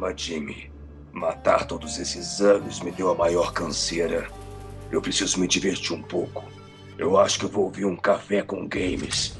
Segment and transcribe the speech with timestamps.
[0.00, 0.72] Caramba, Jimmy.
[1.12, 4.26] Matar todos esses anos me deu a maior canseira.
[4.90, 6.44] Eu preciso me divertir um pouco.
[6.96, 9.38] Eu acho que vou ouvir um café com games.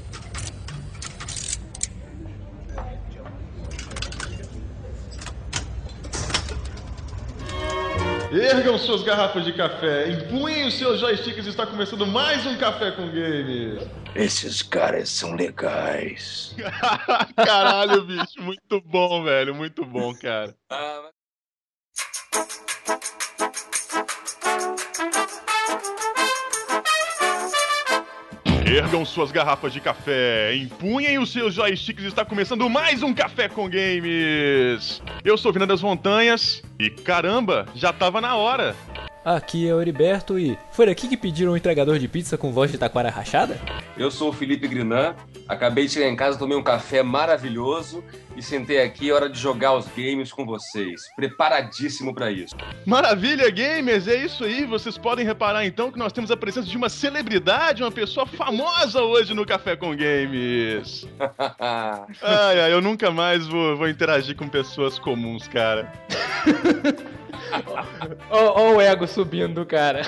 [8.31, 13.07] Ergam suas garrafas de café, empunhem os seus joysticks, está começando mais um Café com
[13.07, 13.85] Games.
[14.15, 16.55] Esses caras são legais.
[17.35, 20.55] Caralho, bicho, muito bom, velho, muito bom, cara.
[28.71, 33.69] Ergam suas garrafas de café, empunhem os seus joysticks, está começando mais um Café com
[33.69, 35.01] Games.
[35.25, 38.73] Eu sou Vina das Montanhas e caramba, já tava na hora.
[39.23, 42.71] Aqui é o Heriberto e foi aqui que pediram um entregador de pizza com voz
[42.71, 43.59] de taquara rachada?
[43.95, 45.15] Eu sou o Felipe Grinan,
[45.47, 48.03] acabei de chegar em casa, tomei um café maravilhoso
[48.35, 51.01] e sentei aqui, é hora de jogar os games com vocês.
[51.15, 52.55] Preparadíssimo para isso.
[52.83, 54.07] Maravilha, gamers!
[54.07, 54.65] É isso aí.
[54.65, 59.03] Vocês podem reparar então que nós temos a presença de uma celebridade, uma pessoa famosa
[59.03, 61.07] hoje no Café com Games.
[62.21, 65.91] ai, ai, eu nunca mais vou, vou interagir com pessoas comuns, cara.
[68.29, 70.01] Ó o ego subindo do cara.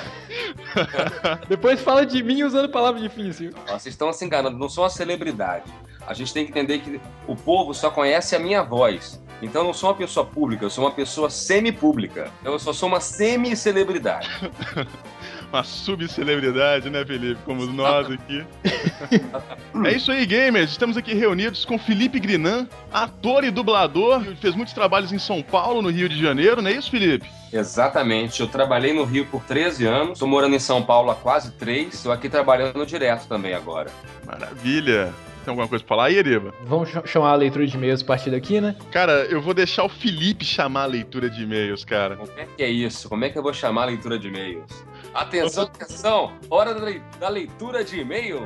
[1.48, 3.52] Depois fala de mim usando palavra difícil.
[3.68, 5.72] Vocês estão se enganando, não sou uma celebridade.
[6.06, 9.22] A gente tem que entender que o povo só conhece a minha voz.
[9.42, 12.32] Então eu não sou uma pessoa pública, eu sou uma pessoa semi-pública.
[12.44, 14.30] Eu só sou uma semi-celebridade.
[15.54, 17.40] Uma subcelebridade, né, Felipe?
[17.46, 18.44] Como nós aqui.
[19.86, 20.72] é isso aí, gamers.
[20.72, 24.24] Estamos aqui reunidos com Felipe Grinan, ator e dublador.
[24.42, 27.30] Fez muitos trabalhos em São Paulo, no Rio de Janeiro, não é isso, Felipe?
[27.52, 28.42] Exatamente.
[28.42, 31.94] Eu trabalhei no Rio por 13 anos, estou morando em São Paulo há quase 3,
[31.94, 33.92] estou aqui trabalhando direto também agora.
[34.26, 35.14] Maravilha.
[35.46, 36.54] Tem alguma coisa pra falar aí, Eriba?
[36.64, 38.76] Vamos ch- chamar a leitura de e-mails a partir daqui, né?
[38.92, 42.16] Cara, eu vou deixar o Felipe chamar a leitura de e-mails, cara.
[42.16, 43.08] Como é que é isso?
[43.10, 44.64] Como é que eu vou chamar a leitura de e-mails?
[45.14, 46.32] Atenção, atenção!
[46.50, 48.42] Hora da lei- da leitura de e-mail!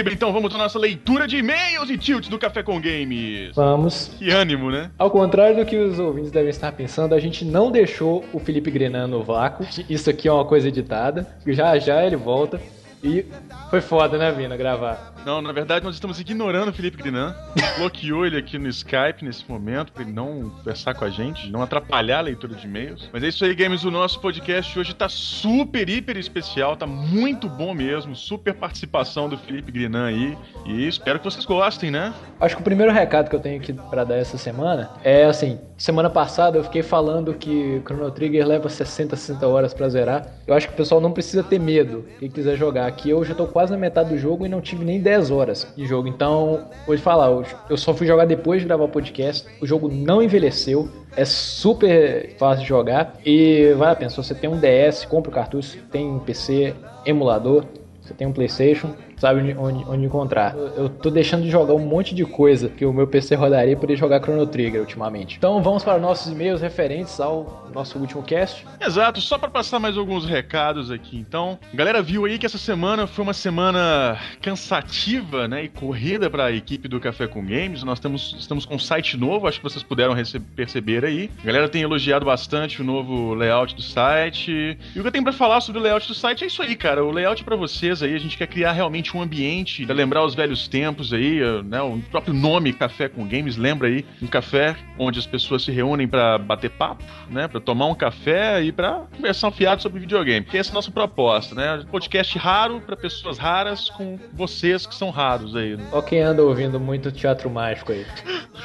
[0.00, 0.12] Eriba.
[0.12, 3.54] Então vamos à nossa leitura de e-mails e tilt do Café com Games.
[3.54, 4.10] Vamos.
[4.18, 4.90] Que ânimo, né?
[4.98, 8.70] Ao contrário do que os ouvintes devem estar pensando, a gente não deixou o Felipe
[8.70, 9.66] Grenan no vácuo.
[9.88, 11.26] Isso aqui é uma coisa editada.
[11.46, 12.60] Já já ele volta.
[13.02, 13.24] E
[13.70, 15.14] foi foda, né, Vina, gravar.
[15.24, 17.34] Não, na verdade nós estamos ignorando o Felipe Grinan.
[17.78, 21.62] Bloqueou ele aqui no Skype nesse momento pra ele não conversar com a gente, não
[21.62, 23.08] atrapalhar a leitura de e-mails.
[23.12, 23.84] Mas é isso aí, games.
[23.84, 28.16] O nosso podcast hoje tá super, hiper especial, tá muito bom mesmo.
[28.16, 30.36] Super participação do Felipe Grinan aí.
[30.66, 32.14] E espero que vocês gostem, né?
[32.40, 35.58] Acho que o primeiro recado que eu tenho aqui pra dar essa semana é assim:
[35.76, 40.26] semana passada eu fiquei falando que Chrono Trigger leva 60, 60 horas pra zerar.
[40.46, 42.89] Eu acho que o pessoal não precisa ter medo quem quiser jogar.
[42.90, 45.66] Aqui eu já tô quase na metade do jogo e não tive nem 10 horas
[45.76, 46.08] de jogo.
[46.08, 47.30] Então, vou te falar,
[47.68, 49.46] eu- só fui jogar depois de gravar o podcast.
[49.60, 50.88] O jogo não envelheceu.
[51.16, 54.10] É super fácil de jogar e vale a pena.
[54.10, 55.78] Se você tem um DS, compra o cartucho.
[55.90, 56.74] Tem PC,
[57.06, 57.64] emulador.
[58.02, 58.90] Você tem um PlayStation,
[59.20, 60.56] sabe onde, onde, onde encontrar.
[60.56, 63.76] Eu, eu tô deixando de jogar um monte de coisa que o meu PC rodaria
[63.76, 65.36] para jogar Chrono Trigger ultimamente.
[65.36, 68.66] Então vamos para nossos e-mails referentes ao nosso último cast.
[68.80, 71.18] Exato, só pra passar mais alguns recados aqui.
[71.18, 76.30] Então, a galera viu aí que essa semana foi uma semana cansativa, né, e corrida
[76.30, 77.82] pra equipe do Café com Games.
[77.84, 80.14] Nós temos, estamos com um site novo, acho que vocês puderam
[80.56, 81.30] perceber aí.
[81.42, 84.78] A galera tem elogiado bastante o novo layout do site.
[84.94, 86.74] E o que eu tenho pra falar sobre o layout do site é isso aí,
[86.74, 87.04] cara.
[87.04, 90.66] O layout pra vocês aí, a gente quer criar realmente um ambiente lembrar os velhos
[90.68, 95.18] tempos aí, eh, né, o próprio nome Café com Games lembra aí um café onde
[95.18, 99.48] as pessoas se reúnem pra bater papo, né, Pra tomar um café e pra conversar
[99.48, 100.44] um fiado sobre videogame.
[100.46, 101.84] Que essa é a nossa proposta, né?
[101.90, 105.76] Podcast raro pra pessoas raras com vocês que são raros aí.
[105.76, 105.84] né?
[105.92, 108.06] Ó quem anda ouvindo muito teatro mágico aí.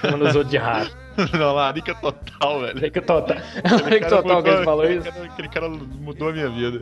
[0.02, 0.90] Chamando os outros de raro.
[1.38, 2.76] Não, larica total, velho.
[2.76, 3.38] Larica total.
[3.82, 5.12] Larica total que ele falou aquele isso.
[5.12, 6.82] cara- Aquele cara mudou a minha vida.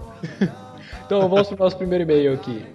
[1.05, 2.65] Então vamos pro nosso primeiro e-mail aqui.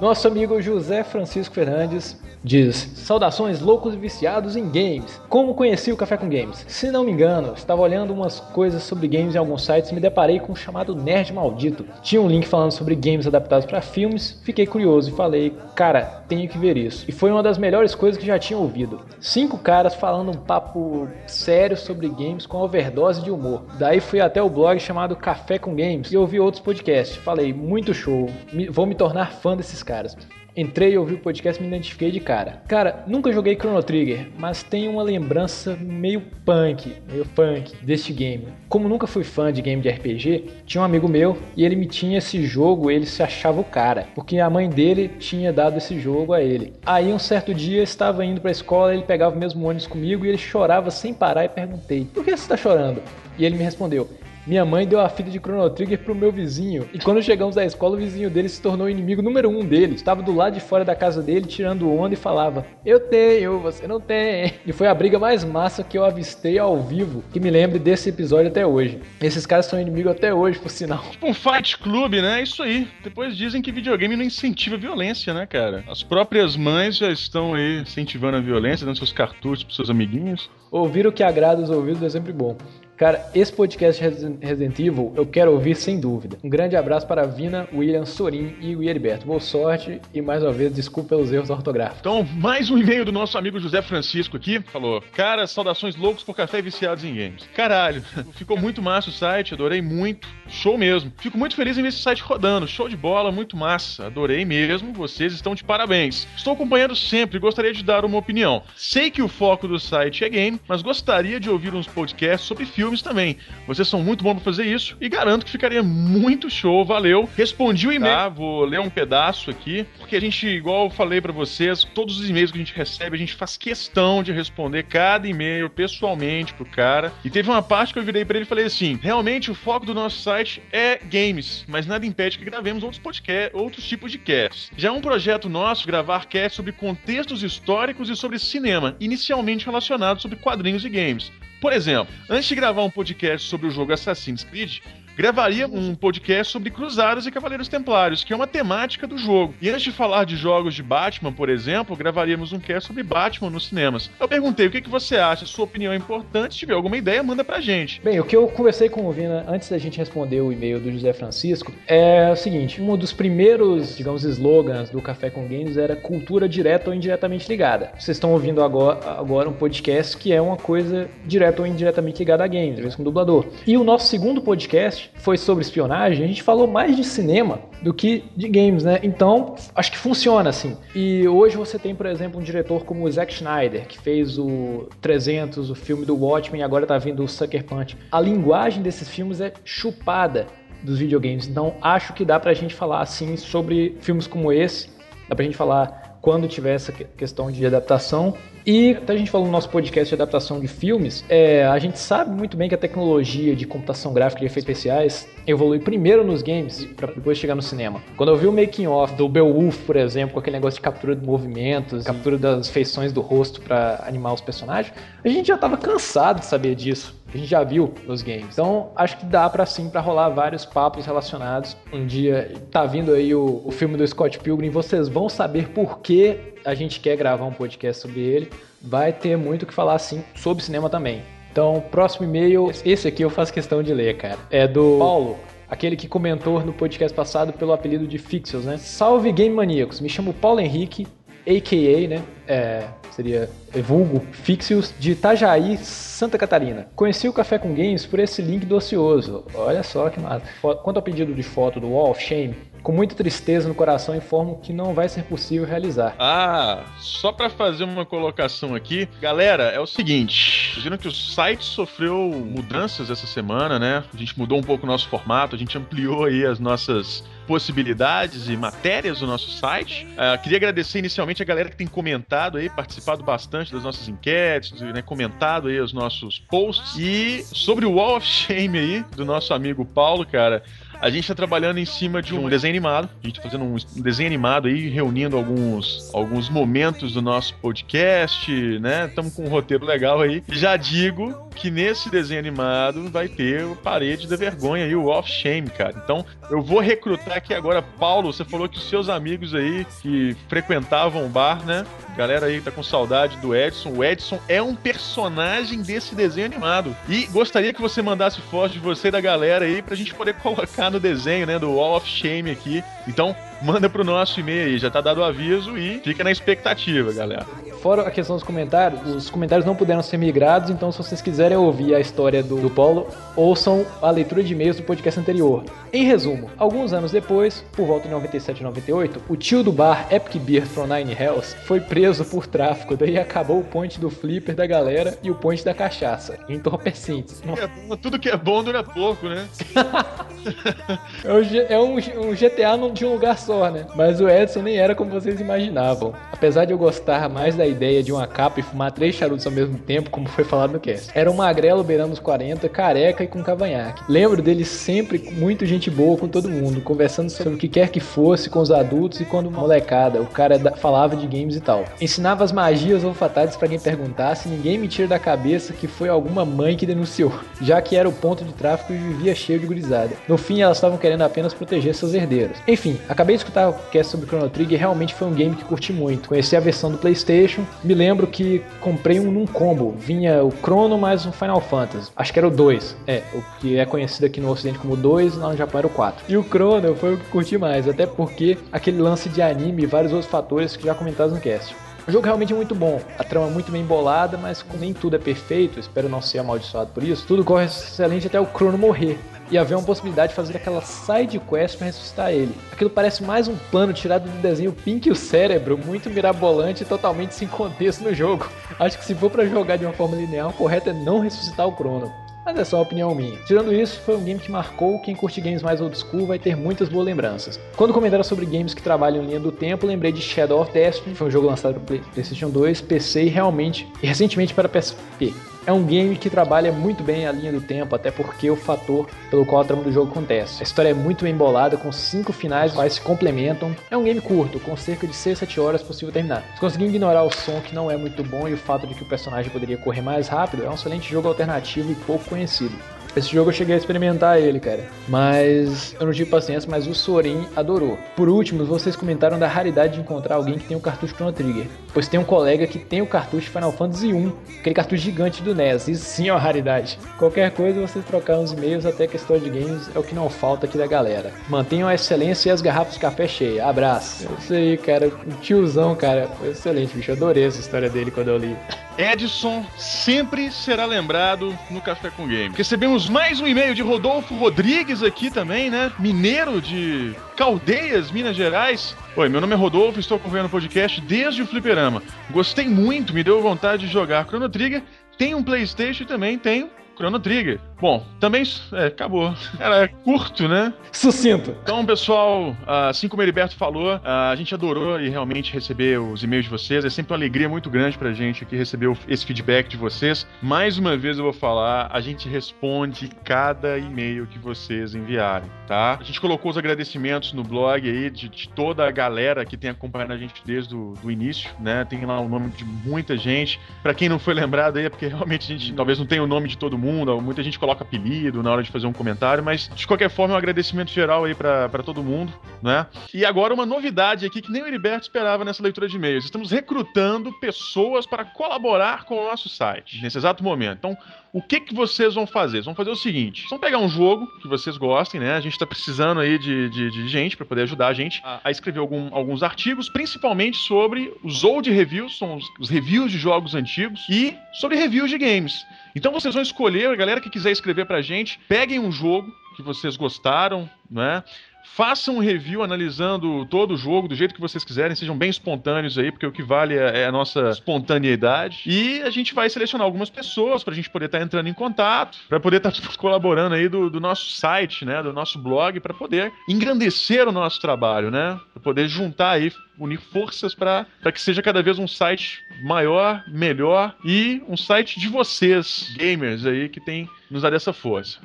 [0.00, 5.20] Nosso amigo José Francisco Fernandes diz: Saudações loucos e viciados em games.
[5.28, 6.64] Como conheci o Café com Games?
[6.68, 10.00] Se não me engano, estava olhando umas coisas sobre games em alguns sites e me
[10.00, 11.84] deparei com o chamado Nerd Maldito.
[12.02, 16.48] Tinha um link falando sobre games adaptados para filmes, fiquei curioso e falei: Cara, tenho
[16.48, 17.04] que ver isso.
[17.08, 19.00] E foi uma das melhores coisas que já tinha ouvido.
[19.20, 23.64] Cinco caras falando um papo sério sobre games com overdose de humor.
[23.78, 27.16] Daí fui até o blog chamado Café com Games e ouvi outros podcasts.
[27.16, 28.28] Falei, muito show,
[28.70, 30.16] vou me tornar fã desses caras.
[30.54, 32.62] Entrei, ouvi o podcast, me identifiquei de cara.
[32.68, 38.48] Cara, nunca joguei Chrono Trigger, mas tenho uma lembrança meio punk, meio punk deste game.
[38.68, 41.86] Como nunca fui fã de game de RPG, tinha um amigo meu e ele me
[41.86, 45.98] tinha esse jogo, ele se achava o cara, porque a mãe dele tinha dado esse
[45.98, 46.74] jogo a ele.
[46.84, 50.26] Aí um certo dia estava indo para a escola, ele pegava o mesmo ônibus comigo
[50.26, 53.02] e ele chorava sem parar e perguntei: "Por que você está chorando?"
[53.38, 54.06] E ele me respondeu:
[54.46, 56.88] minha mãe deu a fita de Chrono Trigger pro meu vizinho.
[56.92, 59.94] E quando chegamos à escola, o vizinho dele se tornou o inimigo número um dele.
[59.94, 63.86] Estava do lado de fora da casa dele, tirando onda e falava: Eu tenho, você
[63.86, 64.54] não tem.
[64.64, 68.08] E foi a briga mais massa que eu avistei ao vivo, que me lembre desse
[68.08, 69.00] episódio até hoje.
[69.20, 71.02] Esses caras são inimigos até hoje, por sinal.
[71.10, 72.42] Tipo um fight club, né?
[72.42, 72.88] Isso aí.
[73.02, 75.84] Depois dizem que videogame não incentiva a violência, né, cara?
[75.88, 80.48] As próprias mães já estão aí incentivando a violência, dando seus cartuchos pros seus amiguinhos.
[80.70, 82.56] Ouvir o que agrada os ouvidos é sempre bom.
[83.02, 86.38] Cara, esse podcast Resident Evil eu quero ouvir sem dúvida.
[86.40, 89.26] Um grande abraço para Vina, William, Sorin e o Heriberto.
[89.26, 91.98] Boa sorte e mais uma vez, desculpa pelos erros ortográficos.
[91.98, 94.60] Então, mais um e-mail do nosso amigo José Francisco aqui.
[94.60, 97.42] Falou: Cara, saudações loucos por café viciados em games.
[97.56, 98.04] Caralho,
[98.36, 100.28] ficou muito massa o site, adorei muito.
[100.46, 101.12] Show mesmo.
[101.18, 102.68] Fico muito feliz em ver esse site rodando.
[102.68, 104.06] Show de bola, muito massa.
[104.06, 104.92] Adorei mesmo.
[104.92, 106.28] Vocês estão de parabéns.
[106.36, 108.62] Estou acompanhando sempre e gostaria de dar uma opinião.
[108.76, 112.64] Sei que o foco do site é game, mas gostaria de ouvir uns podcasts sobre
[112.64, 113.36] filmes filmes também.
[113.66, 116.84] Vocês são muito bons para fazer isso e garanto que ficaria muito show.
[116.84, 117.28] Valeu.
[117.36, 118.14] Respondi o e-mail.
[118.14, 122.20] Tá, vou ler um pedaço aqui, porque a gente, igual eu falei para vocês, todos
[122.20, 126.52] os e-mails que a gente recebe, a gente faz questão de responder cada e-mail pessoalmente
[126.52, 127.12] pro cara.
[127.24, 129.86] E teve uma parte que eu virei para ele e falei assim: realmente o foco
[129.86, 134.18] do nosso site é games, mas nada impede que gravemos outros podcasts, outros tipos de
[134.18, 134.70] casts.
[134.76, 140.22] Já é um projeto nosso gravar casts sobre contextos históricos e sobre cinema, inicialmente relacionados
[140.22, 141.30] sobre quadrinhos e games.
[141.62, 144.80] Por exemplo, antes de gravar um podcast sobre o jogo Assassin's Creed,
[145.16, 149.54] gravaria um podcast sobre Cruzadas e Cavaleiros Templários, que é uma temática do jogo.
[149.60, 153.50] E antes de falar de jogos de Batman, por exemplo, gravaríamos um cast sobre Batman
[153.50, 154.10] nos cinemas.
[154.18, 157.22] Eu perguntei o que, que você acha, sua opinião é importante, se tiver alguma ideia,
[157.22, 158.00] manda pra gente.
[158.02, 160.90] Bem, o que eu conversei com o Vina antes da gente responder o e-mail do
[160.90, 165.94] José Francisco é o seguinte: um dos primeiros, digamos, slogans do Café com Games era
[165.96, 167.92] cultura direta ou indiretamente ligada.
[167.98, 172.44] Vocês estão ouvindo agora, agora um podcast que é uma coisa direta ou indiretamente ligada
[172.44, 173.46] a games, vezes com dublador.
[173.66, 177.92] E o nosso segundo podcast foi sobre espionagem, a gente falou mais de cinema do
[177.92, 179.00] que de games, né?
[179.02, 180.76] Então, acho que funciona assim.
[180.94, 184.88] E hoje você tem, por exemplo, um diretor como o Zack Snyder, que fez o
[185.00, 187.96] 300, o filme do Watchmen, e agora tá vindo o Sucker Punch.
[188.10, 190.46] A linguagem desses filmes é chupada
[190.82, 191.46] dos videogames.
[191.46, 194.88] Então, acho que dá pra gente falar assim sobre filmes como esse.
[195.28, 198.34] Dá pra gente falar quando tiver essa questão de adaptação
[198.64, 201.98] e até a gente falou no nosso podcast de adaptação de filmes, é, a gente
[201.98, 206.42] sabe muito bem que a tecnologia de computação gráfica e efeitos especiais evolui primeiro nos
[206.42, 208.00] games para depois chegar no cinema.
[208.16, 211.16] Quando eu vi o making off do Beowulf, por exemplo, com aquele negócio de captura
[211.16, 215.76] de movimentos, captura das feições do rosto para animar os personagens, a gente já estava
[215.76, 217.20] cansado de saber disso.
[217.34, 218.48] A gente já viu nos games.
[218.52, 221.74] Então, acho que dá para sim para rolar vários papos relacionados.
[221.90, 226.00] Um dia tá vindo aí o, o filme do Scott Pilgrim, vocês vão saber por
[226.00, 228.50] que a gente quer gravar um podcast sobre ele.
[228.80, 231.22] Vai ter muito o que falar sim sobre cinema também.
[231.52, 234.38] Então, próximo e-mail, esse aqui eu faço questão de ler, cara.
[234.50, 238.78] É do Paulo, aquele que comentou no podcast passado pelo apelido de Fixels, né?
[238.78, 241.06] Salve Game Maníacos, me chamo Paulo Henrique,
[241.46, 242.22] a.k.a., né?
[242.48, 243.50] É, seria
[243.84, 246.88] vulgo Fixius, de Itajaí, Santa Catarina.
[246.96, 249.44] Conheci o Café com Games por esse link do Ocioso.
[249.54, 250.46] Olha só que massa.
[250.82, 254.58] Quanto ao pedido de foto do Wall of Shame, com muita tristeza no coração, informo
[254.62, 256.14] que não vai ser possível realizar.
[256.18, 261.12] Ah, só para fazer uma colocação aqui, galera, é o seguinte: vocês viram que o
[261.12, 264.04] site sofreu mudanças essa semana, né?
[264.12, 268.48] A gente mudou um pouco o nosso formato, a gente ampliou aí as nossas possibilidades
[268.48, 270.06] e matérias do nosso site.
[270.12, 274.80] Uh, queria agradecer inicialmente a galera que tem comentado aí, participado bastante das nossas enquetes,
[274.80, 276.96] né, comentado aí os nossos posts.
[276.96, 280.62] E sobre o Wall of Shame aí, do nosso amigo Paulo, cara,
[281.02, 283.10] a gente está trabalhando em cima de um desenho animado.
[283.24, 288.48] A gente está fazendo um desenho animado aí, reunindo alguns, alguns momentos do nosso podcast,
[288.78, 289.06] né?
[289.06, 290.44] Estamos com um roteiro legal aí.
[290.48, 295.28] Já digo que nesse desenho animado vai ter o Parede da Vergonha e o Off
[295.28, 296.00] Shame, cara.
[296.04, 298.32] Então, eu vou recrutar aqui agora, Paulo.
[298.32, 301.84] Você falou que os seus amigos aí que frequentavam o bar, né?
[302.16, 303.90] Galera aí tá com saudade do Edson.
[303.90, 306.94] O Edson é um personagem desse desenho animado.
[307.08, 310.34] E gostaria que você mandasse foto de você e da galera aí pra gente poder
[310.38, 312.84] colocar no desenho, né, do Wall of Shame aqui.
[313.08, 317.12] Então, manda pro nosso e-mail aí, já tá dado o aviso e fica na expectativa,
[317.12, 317.46] galera.
[317.80, 321.56] Fora a questão dos comentários, os comentários não puderam ser migrados, então se vocês quiserem
[321.56, 325.64] ouvir a história do, do Paulo, ouçam a leitura de e-mails do podcast anterior.
[325.94, 330.06] Em resumo, alguns anos depois, por volta de 97 e 98, o tio do bar
[330.10, 334.54] Epic Beer from Nine Hells foi preso por tráfico, daí acabou o point do flipper
[334.54, 337.42] da galera e o point da cachaça, entorpecentes.
[337.58, 339.46] É, tudo que é bom dura pouco, né?
[341.68, 343.86] é um, um GTA de um lugar só, né?
[343.94, 346.14] Mas o Edson nem era como vocês imaginavam.
[346.32, 349.52] Apesar de eu gostar mais da ideia de uma capa e fumar três charutos ao
[349.52, 351.10] mesmo tempo, como foi falado no cast.
[351.14, 354.02] Era um magrelo beirando os 40, careca e com cavanhaque.
[354.08, 357.98] Lembro dele sempre muito gente boa com todo mundo, conversando sobre o que quer que
[357.98, 361.84] fosse com os adultos e quando molecada, o cara falava de games e tal.
[362.00, 366.08] Ensinava as magias ou fatalidades para quem perguntasse, ninguém me tira da cabeça que foi
[366.08, 369.66] alguma mãe que denunciou, já que era o ponto de tráfico e vivia cheio de
[369.66, 370.10] gurizada.
[370.28, 372.58] No fim, elas estavam querendo apenas proteger seus herdeiros.
[372.68, 375.64] Enfim, acabei de escutar o cast sobre Chrono Trigger e realmente foi um game que
[375.64, 376.28] curti muito.
[376.28, 379.96] Conheci a versão do PlayStation, me lembro que comprei um num combo.
[379.98, 382.12] Vinha o Chrono mais um Final Fantasy.
[382.14, 382.96] Acho que era o 2.
[383.06, 386.24] É, o que é conhecido aqui no Ocidente como 2, lá no Japão o 4.
[386.28, 389.86] E o Chrono foi o que curti mais, até porque aquele lance de anime e
[389.86, 391.74] vários outros fatores que já comentados no cast.
[392.06, 394.92] O jogo realmente é muito bom, a trama é muito bem bolada, mas como nem
[394.92, 398.76] tudo é perfeito, espero não ser amaldiçoado por isso, tudo corre excelente até o Chrono
[398.76, 399.20] morrer
[399.52, 402.56] e haver uma possibilidade de fazer aquela side quest para ressuscitar ele.
[402.72, 406.86] Aquilo parece mais um plano tirado do desenho Pink e o Cérebro, muito mirabolante e
[406.86, 408.48] totalmente sem contexto no jogo.
[408.80, 411.68] Acho que se for para jogar de uma forma linear, o correto é não ressuscitar
[411.68, 412.21] o Chrono.
[412.44, 413.38] Mas é só uma opinião minha.
[413.46, 414.98] Tirando isso, foi um game que marcou.
[415.00, 417.58] Quem curte games mais old school vai ter muitas boas lembranças.
[417.76, 421.14] Quando comentaram sobre games que trabalham em linha do tempo, lembrei de Shadow of Destiny,
[421.14, 425.32] foi um jogo lançado para PlayStation 2, PC e realmente e recentemente para PSP.
[425.64, 429.08] É um game que trabalha muito bem a linha do tempo, até porque o fator
[429.30, 430.60] pelo qual a trama do jogo acontece.
[430.60, 433.74] A história é muito bem bolada, com cinco finais quais se complementam.
[433.88, 436.42] É um game curto, com cerca de 6, 7 horas possível terminar.
[436.54, 439.04] Se conseguir ignorar o som que não é muito bom e o fato de que
[439.04, 442.76] o personagem poderia correr mais rápido, é um excelente jogo alternativo e pouco conhecido.
[443.16, 444.88] Esse jogo eu cheguei a experimentar ele, cara.
[445.08, 447.98] Mas eu não tive paciência, mas o Sorin adorou.
[448.16, 451.66] Por último, vocês comentaram da raridade de encontrar alguém que tem o cartucho Chrono Trigger.
[451.92, 455.54] Pois tem um colega que tem o cartucho Final Fantasy 1, aquele cartucho gigante do
[455.54, 455.88] NES.
[455.88, 456.98] Isso sim é uma raridade.
[457.18, 460.14] Qualquer coisa, vocês trocaram os e-mails até que a história de games é o que
[460.14, 461.32] não falta aqui da galera.
[461.48, 463.64] Mantenham a excelência e as garrafas de café cheias.
[463.64, 464.26] Abraço.
[464.26, 465.08] É isso aí, cara.
[465.08, 466.28] O tiozão, cara.
[466.38, 467.12] Foi excelente, bicho.
[467.12, 468.56] Adorei essa história dele quando eu li.
[468.98, 472.54] Edson sempre será lembrado no Café com Game.
[472.54, 475.90] Recebemos mais um e-mail de Rodolfo Rodrigues aqui também, né?
[475.98, 478.96] Mineiro de Caldeias, Minas Gerais.
[479.16, 482.02] Oi, meu nome é Rodolfo, estou acompanhando o podcast desde o Fliperama.
[482.30, 484.82] Gostei muito, me deu vontade de jogar Chrono Trigger.
[485.16, 486.68] Tem um PlayStation e também tenho
[487.02, 487.58] Chrono Trigger.
[487.80, 488.44] Bom, também.
[488.74, 489.34] É, acabou.
[489.58, 490.72] Era curto, né?
[490.92, 491.56] Sucinto.
[491.64, 496.44] Então, pessoal, assim como o Heriberto falou, a gente adorou e realmente receber os e-mails
[496.44, 496.84] de vocês.
[496.84, 500.24] É sempre uma alegria muito grande pra gente aqui receber esse feedback de vocês.
[500.40, 505.98] Mais uma vez eu vou falar, a gente responde cada e-mail que vocês enviarem, tá?
[506.00, 509.70] A gente colocou os agradecimentos no blog aí de, de toda a galera que tem
[509.70, 511.84] acompanhado a gente desde o do início, né?
[511.84, 513.58] Tem lá o nome de muita gente.
[513.82, 516.28] Para quem não foi lembrado aí, é porque realmente a gente talvez não tenha o
[516.28, 519.68] nome de todo mundo, muita gente coloca apelido na hora de fazer um comentário, mas
[519.74, 522.32] de qualquer forma, um agradecimento geral aí para todo mundo,
[522.62, 522.86] né?
[523.12, 526.24] E agora uma novidade aqui que nem o Heriberto esperava nessa leitura de e-mails.
[526.24, 530.78] Estamos recrutando pessoas para colaborar com o nosso site nesse exato momento.
[530.78, 530.96] Então,
[531.32, 532.58] o que, que vocês vão fazer?
[532.58, 535.34] Vocês vão fazer o seguinte: vão pegar um jogo que vocês gostem, né?
[535.34, 538.40] A gente está precisando aí de, de, de gente para poder ajudar a gente a,
[538.44, 543.18] a escrever algum, alguns artigos, principalmente sobre os old reviews, são os, os reviews de
[543.18, 545.64] jogos antigos, e sobre reviews de games.
[545.96, 549.62] Então vocês vão escolher, a galera que quiser escrever pra gente, peguem um jogo que
[549.62, 551.22] vocês gostaram, né?
[551.64, 555.96] Façam um review analisando todo o jogo do jeito que vocês quiserem, sejam bem espontâneos
[555.98, 558.62] aí, porque o que vale é, é a nossa espontaneidade.
[558.66, 561.54] E a gente vai selecionar algumas pessoas para a gente poder estar tá entrando em
[561.54, 565.80] contato, para poder estar tá colaborando aí do, do, nosso site, né, do nosso blog,
[565.80, 571.20] para poder engrandecer o nosso trabalho, né, para poder juntar aí unir forças para que
[571.20, 576.80] seja cada vez um site maior, melhor e um site de vocês, gamers aí, que
[576.80, 578.18] tem nos dar essa força.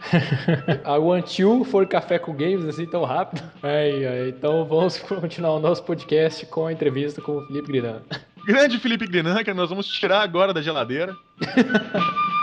[0.85, 3.26] I want you for café com games assim tão rápido.
[3.61, 8.01] Aí, aí, então vamos continuar o nosso podcast com a entrevista com o Felipe Grinan.
[8.45, 11.13] Grande Felipe Grinan, que nós vamos tirar agora da geladeira.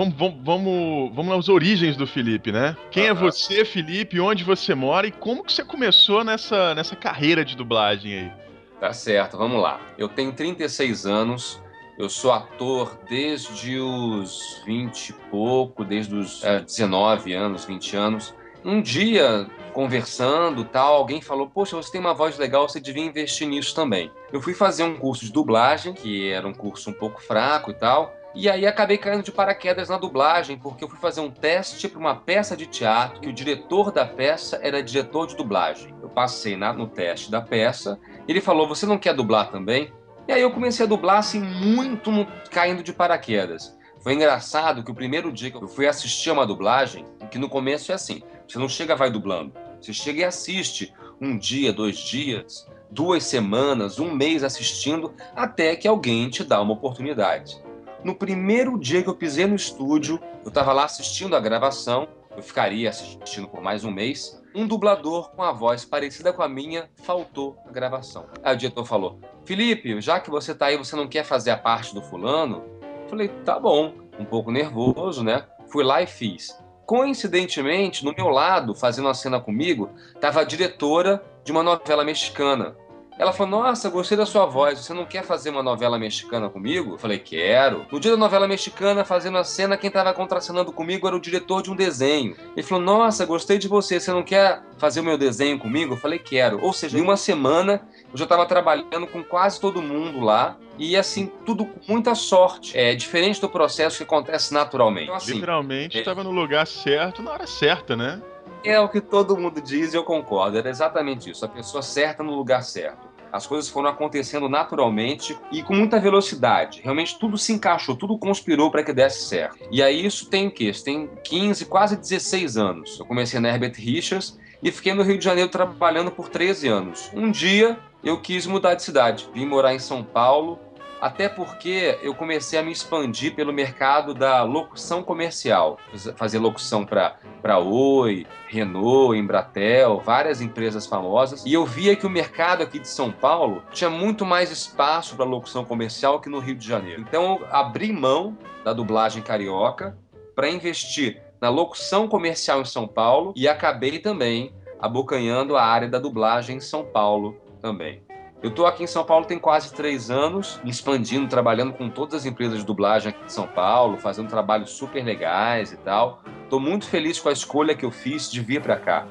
[0.00, 2.74] vamos, vamos, vamos, vamos às origens do Felipe, né?
[2.90, 4.18] Quem é você, Felipe?
[4.18, 8.32] Onde você mora e como que você começou nessa, nessa carreira de dublagem aí?
[8.80, 9.78] Tá certo, vamos lá.
[9.98, 11.60] Eu tenho 36 anos,
[11.98, 18.34] eu sou ator desde os 20 e pouco, desde os é, 19 anos, 20 anos.
[18.64, 23.46] Um dia, conversando tal, alguém falou: Poxa, você tem uma voz legal, você devia investir
[23.46, 24.10] nisso também.
[24.32, 27.74] Eu fui fazer um curso de dublagem, que era um curso um pouco fraco e
[27.74, 28.19] tal.
[28.32, 31.98] E aí acabei caindo de paraquedas na dublagem, porque eu fui fazer um teste para
[31.98, 35.92] uma peça de teatro, que o diretor da peça era diretor de dublagem.
[36.00, 39.92] Eu passei na, no teste da peça, ele falou: Você não quer dublar também?
[40.28, 43.76] E aí eu comecei a dublar assim, muito no, caindo de paraquedas.
[44.00, 47.90] Foi engraçado que o primeiro dia que eu fui assistir uma dublagem, que no começo
[47.90, 52.66] é assim, você não chega vai dublando, você chega e assiste um dia, dois dias,
[52.90, 57.60] duas semanas, um mês assistindo, até que alguém te dá uma oportunidade.
[58.02, 62.42] No primeiro dia que eu pisei no estúdio, eu estava lá assistindo a gravação, eu
[62.42, 64.40] ficaria assistindo por mais um mês.
[64.54, 68.26] Um dublador com a voz parecida com a minha faltou na gravação.
[68.42, 71.58] Aí o diretor falou: Felipe, já que você tá aí, você não quer fazer a
[71.58, 72.64] parte do fulano?
[73.06, 73.92] Falei: tá bom.
[74.18, 75.44] Um pouco nervoso, né?
[75.68, 76.58] Fui lá e fiz.
[76.86, 82.74] Coincidentemente, no meu lado, fazendo a cena comigo, estava a diretora de uma novela mexicana.
[83.20, 84.78] Ela falou: Nossa, gostei da sua voz.
[84.78, 86.94] Você não quer fazer uma novela mexicana comigo?
[86.94, 87.84] Eu falei: Quero.
[87.92, 91.62] No dia da novela mexicana, fazendo a cena, quem estava contracenando comigo era o diretor
[91.62, 92.34] de um desenho.
[92.56, 94.00] Ele falou: Nossa, gostei de você.
[94.00, 95.92] Você não quer fazer o meu desenho comigo?
[95.92, 96.64] Eu falei: Quero.
[96.64, 100.56] Ou seja, em uma semana eu já estava trabalhando com quase todo mundo lá.
[100.78, 102.74] E assim, tudo com muita sorte.
[102.78, 105.04] É diferente do processo que acontece naturalmente.
[105.04, 106.24] Então, assim, Literalmente estava é...
[106.24, 108.22] no lugar certo na hora certa, né?
[108.62, 110.58] É o que todo mundo diz e eu concordo.
[110.58, 111.44] Era exatamente isso.
[111.44, 113.09] A pessoa certa no lugar certo.
[113.32, 116.80] As coisas foram acontecendo naturalmente e com muita velocidade.
[116.82, 119.58] Realmente tudo se encaixou, tudo conspirou para que desse certo.
[119.70, 120.70] E aí isso tem o quê?
[120.70, 122.98] Isso tem 15, quase 16 anos.
[122.98, 127.10] Eu comecei na Herbert Richards e fiquei no Rio de Janeiro trabalhando por 13 anos.
[127.14, 130.58] Um dia eu quis mudar de cidade, vim morar em São Paulo
[131.00, 135.78] até porque eu comecei a me expandir pelo mercado da locução comercial,
[136.16, 142.62] fazer locução para Oi, Renault, Embratel, várias empresas famosas, e eu via que o mercado
[142.62, 146.66] aqui de São Paulo tinha muito mais espaço para locução comercial que no Rio de
[146.66, 147.00] Janeiro.
[147.00, 149.96] Então eu abri mão da dublagem carioca
[150.34, 155.98] para investir na locução comercial em São Paulo e acabei também abocanhando a área da
[155.98, 158.02] dublagem em São Paulo também.
[158.42, 162.24] Eu estou aqui em São Paulo tem quase três anos, expandindo, trabalhando com todas as
[162.24, 166.22] empresas de dublagem aqui de São Paulo, fazendo trabalhos super legais e tal.
[166.44, 169.06] Estou muito feliz com a escolha que eu fiz de vir para cá.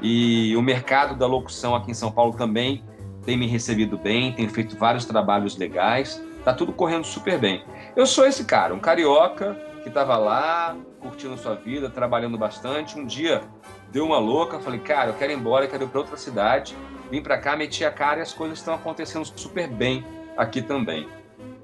[0.00, 2.84] E o mercado da locução aqui em São Paulo também
[3.24, 7.64] tem me recebido bem, tem feito vários trabalhos legais, tá tudo correndo super bem.
[7.94, 12.98] Eu sou esse cara, um carioca que estava lá, curtindo sua vida, trabalhando bastante.
[12.98, 13.42] Um dia
[13.92, 16.76] deu uma louca, falei, cara, eu quero ir embora, eu quero ir para outra cidade
[17.12, 20.02] vim para cá, meti a cara e as coisas estão acontecendo super bem
[20.34, 21.06] aqui também.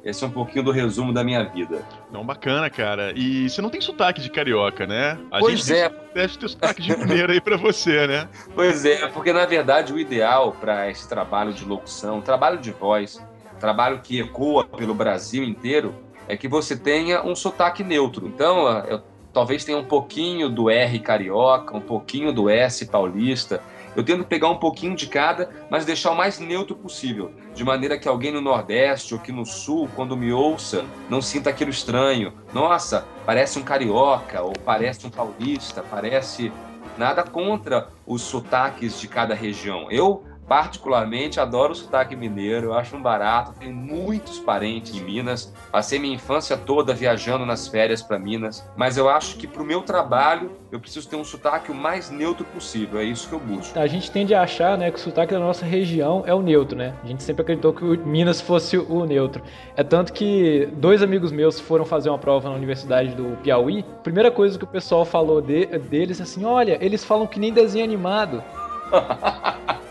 [0.04, 1.82] Esse é um pouquinho do resumo da minha vida.
[2.12, 3.12] Não, bacana, cara.
[3.16, 5.18] E você não tem sotaque de carioca, né?
[5.30, 5.90] A pois gente é.
[6.14, 8.28] deve ter sotaque de mineiro aí para você, né?
[8.54, 13.18] Pois é, porque na verdade o ideal para esse trabalho de locução, trabalho de voz,
[13.58, 15.94] trabalho que ecoa pelo Brasil inteiro,
[16.28, 18.26] é que você tenha um sotaque neutro.
[18.28, 23.62] Então, eu talvez tenha um pouquinho do R carioca, um pouquinho do S paulista,
[23.96, 27.98] eu tento pegar um pouquinho de cada, mas deixar o mais neutro possível, de maneira
[27.98, 32.33] que alguém no Nordeste ou aqui no Sul, quando me ouça, não sinta aquilo estranho.
[32.53, 36.53] Nossa, parece um carioca, ou parece um paulista, parece.
[36.96, 39.88] Nada contra os sotaques de cada região.
[39.90, 43.52] Eu Particularmente, adoro o sotaque mineiro, acho um barato.
[43.58, 45.52] Tenho muitos parentes em Minas.
[45.70, 48.66] Passei minha infância toda viajando nas férias para Minas.
[48.74, 52.11] Mas eu acho que para o meu trabalho, eu preciso ter um sotaque o mais
[52.11, 52.98] neutro possível.
[52.98, 53.78] É isso que eu busco.
[53.78, 56.78] A gente tende a achar né, que o sotaque da nossa região é o neutro,
[56.78, 56.94] né?
[57.04, 59.42] A gente sempre acreditou que o Minas fosse o neutro.
[59.76, 63.84] É tanto que dois amigos meus foram fazer uma prova na Universidade do Piauí.
[63.98, 67.38] A primeira coisa que o pessoal falou de, deles é assim: olha, eles falam que
[67.38, 68.42] nem desenho animado.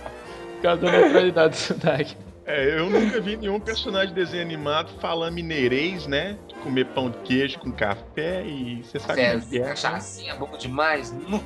[0.57, 2.15] Por causa da neutralidade do sotaque.
[2.45, 6.37] É, eu nunca vi nenhum personagem de desenho animado falando mineirês, né?
[6.63, 9.67] Comer pão de queijo com café e você sabe é, que é.
[9.67, 11.11] Cachaçinha, bom demais.
[11.11, 11.43] No...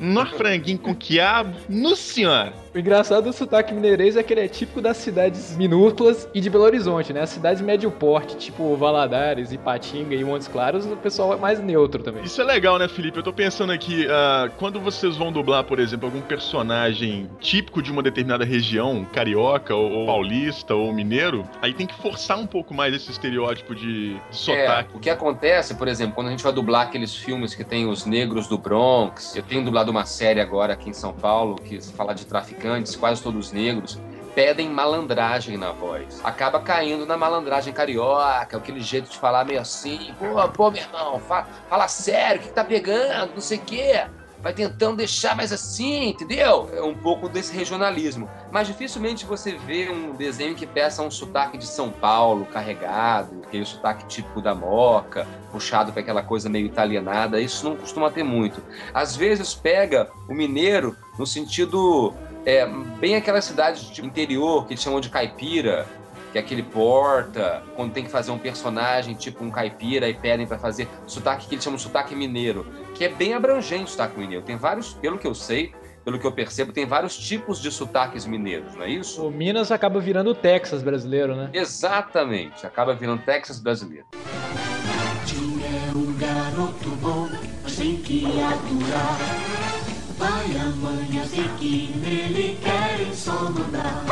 [0.00, 2.52] No franguinho com quiabo, no senhora.
[2.76, 6.50] O engraçado do sotaque mineirês é que ele é típico das cidades minúsculas e de
[6.50, 7.22] Belo Horizonte, né?
[7.22, 12.02] As cidades médio porte, tipo Valadares, Ipatinga e Montes Claros, o pessoal é mais neutro
[12.02, 12.22] também.
[12.22, 13.16] Isso é legal, né, Felipe?
[13.16, 17.90] Eu tô pensando aqui, uh, quando vocês vão dublar, por exemplo, algum personagem típico de
[17.90, 22.74] uma determinada região, carioca, ou, ou paulista, ou mineiro, aí tem que forçar um pouco
[22.74, 24.90] mais esse estereótipo de, de sotaque.
[24.92, 27.88] É, o que acontece, por exemplo, quando a gente vai dublar aqueles filmes que tem
[27.88, 31.80] os negros do Bronx, eu tenho dublado uma série agora aqui em São Paulo que
[31.80, 32.65] fala de traficantes,
[32.98, 33.98] quase todos negros
[34.36, 36.20] pedem malandragem na voz.
[36.22, 41.18] Acaba caindo na malandragem carioca, aquele jeito de falar meio assim, pô, pô, meu irmão,
[41.20, 44.04] fala, fala sério, o que, que tá pegando, não sei o quê.
[44.42, 46.70] Vai tentando deixar mais assim, entendeu?
[46.74, 48.28] É um pouco desse regionalismo.
[48.52, 53.64] Mas dificilmente você vê um desenho que peça um sotaque de São Paulo, carregado, aquele
[53.64, 57.40] sotaque típico da moca, puxado para aquela coisa meio italianada.
[57.40, 58.62] Isso não costuma ter muito.
[58.92, 62.14] Às vezes pega o mineiro no sentido
[62.46, 62.64] é,
[63.00, 65.84] bem aquelas cidades de interior que eles chamam de caipira,
[66.30, 70.46] que é aquele porta, quando tem que fazer um personagem tipo um caipira e pedem
[70.46, 74.18] para fazer sotaque que eles chamam de sotaque mineiro, que é bem abrangente o sotaque
[74.18, 74.44] mineiro.
[74.44, 78.24] Tem vários, pelo que eu sei, pelo que eu percebo, tem vários tipos de sotaques
[78.24, 79.26] mineiros, não é isso?
[79.26, 81.50] O Minas acaba virando o Texas brasileiro, né?
[81.52, 84.06] Exatamente, acaba virando Texas brasileiro.
[84.14, 87.28] é um garoto bom,
[87.64, 89.75] mas tem que aturar.
[90.18, 94.04] Pai a mãe, eu sei que nele querem só mandar.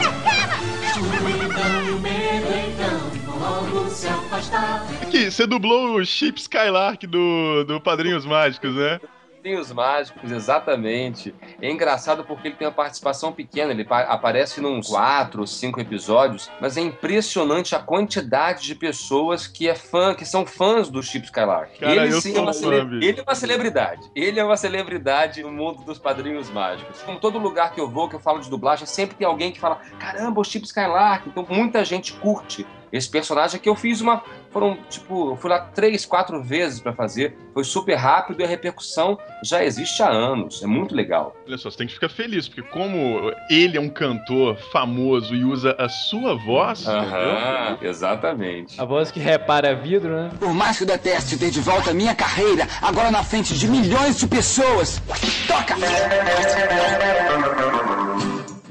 [0.86, 4.86] Escuridão e o medo, então, logo se afastar.
[5.02, 9.00] Aqui, você dublou o Chip Skylark do, do Padrinhos Mágicos, né?
[9.44, 11.34] Padrinhos Mágicos, exatamente.
[11.60, 16.50] É engraçado porque ele tem uma participação pequena, ele aparece num quatro ou cinco episódios,
[16.62, 21.26] mas é impressionante a quantidade de pessoas que é fã, que são fãs do Chip
[21.26, 21.78] Skylark.
[21.78, 23.06] Cara, ele sim é uma, cele...
[23.06, 24.10] ele é uma celebridade.
[24.16, 27.04] Ele é uma celebridade no mundo dos Padrinhos Mágicos.
[27.06, 29.60] Em todo lugar que eu vou, que eu falo de dublagem, sempre tem alguém que
[29.60, 31.28] fala: caramba, o Chip Skylark.
[31.28, 34.22] Então muita gente curte esse personagem que eu fiz uma.
[34.50, 37.36] Foram, tipo, eu fui lá três, quatro vezes para fazer.
[37.52, 40.62] Foi super rápido e a repercussão já existe há anos.
[40.62, 41.34] É muito legal.
[41.44, 45.44] Olha só, você tem que ficar feliz, porque como ele é um cantor famoso e
[45.44, 48.80] usa a sua voz, Aham, exatamente.
[48.80, 50.30] A voz que repara vidro, né?
[50.38, 53.66] Por mais que eu deteste ter de volta a minha carreira, agora na frente de
[53.66, 55.02] milhões de pessoas.
[55.48, 55.74] Toca!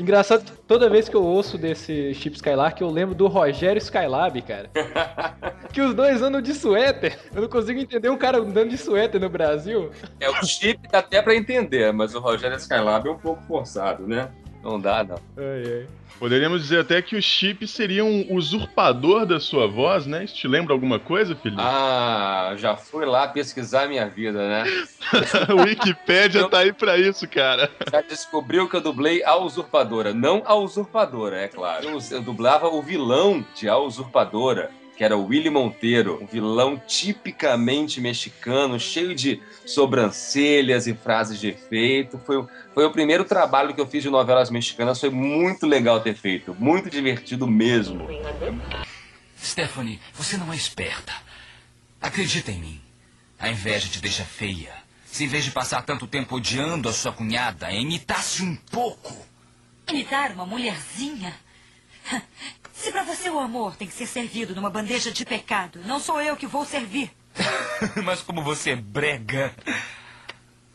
[0.03, 4.41] Engraçado que toda vez que eu ouço desse Chip Skylark, eu lembro do Rogério Skylab,
[4.41, 4.69] cara.
[5.71, 7.17] que os dois andam de suéter.
[7.33, 9.91] Eu não consigo entender um cara andando de suéter no Brasil.
[10.19, 14.05] É o chip dá até para entender, mas o Rogério Skylab é um pouco forçado,
[14.05, 14.29] né?
[14.63, 15.17] Não dá, não.
[15.37, 15.87] Ai, ai.
[16.17, 20.23] poderíamos dizer até que o Chip seria um usurpador da sua voz, né?
[20.23, 21.61] Isso te lembra alguma coisa, Felipe?
[21.61, 24.63] Ah, já fui lá pesquisar minha vida, né?
[25.49, 27.69] a Wikipédia tá aí pra isso, cara.
[27.91, 30.13] Já descobriu que eu dublei a usurpadora.
[30.13, 31.89] Não a usurpadora, é claro.
[31.89, 36.19] Eu, eu dublava o vilão de A Usurpadora, que era o Willy Monteiro.
[36.21, 42.19] Um vilão tipicamente mexicano, cheio de sobrancelhas e frases de efeito.
[42.25, 44.99] Foi, o- foi o primeiro trabalho que eu fiz de novelas mexicanas.
[44.99, 46.55] Foi muito legal ter feito.
[46.59, 48.07] Muito divertido mesmo.
[49.41, 51.13] Stephanie, você não é esperta.
[52.01, 52.81] Acredita em mim.
[53.39, 54.73] A inveja te deixa feia.
[55.05, 59.15] Se em vez de passar tanto tempo odiando a sua cunhada, imitasse um pouco.
[59.89, 61.33] Imitar uma mulherzinha?
[62.73, 66.19] Se pra você o amor tem que ser servido numa bandeja de pecado, não sou
[66.19, 67.11] eu que vou servir.
[68.03, 69.53] Mas como você é brega.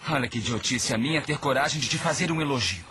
[0.08, 2.84] Olha que idiotice a minha ter coragem de te fazer um elogio.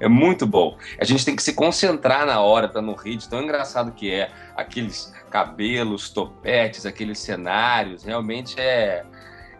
[0.00, 0.76] É muito bom.
[1.00, 4.12] A gente tem que se concentrar na hora pra não rir de tão engraçado que
[4.12, 4.30] é.
[4.56, 8.04] Aqueles cabelos, topetes, aqueles cenários.
[8.04, 9.04] Realmente é.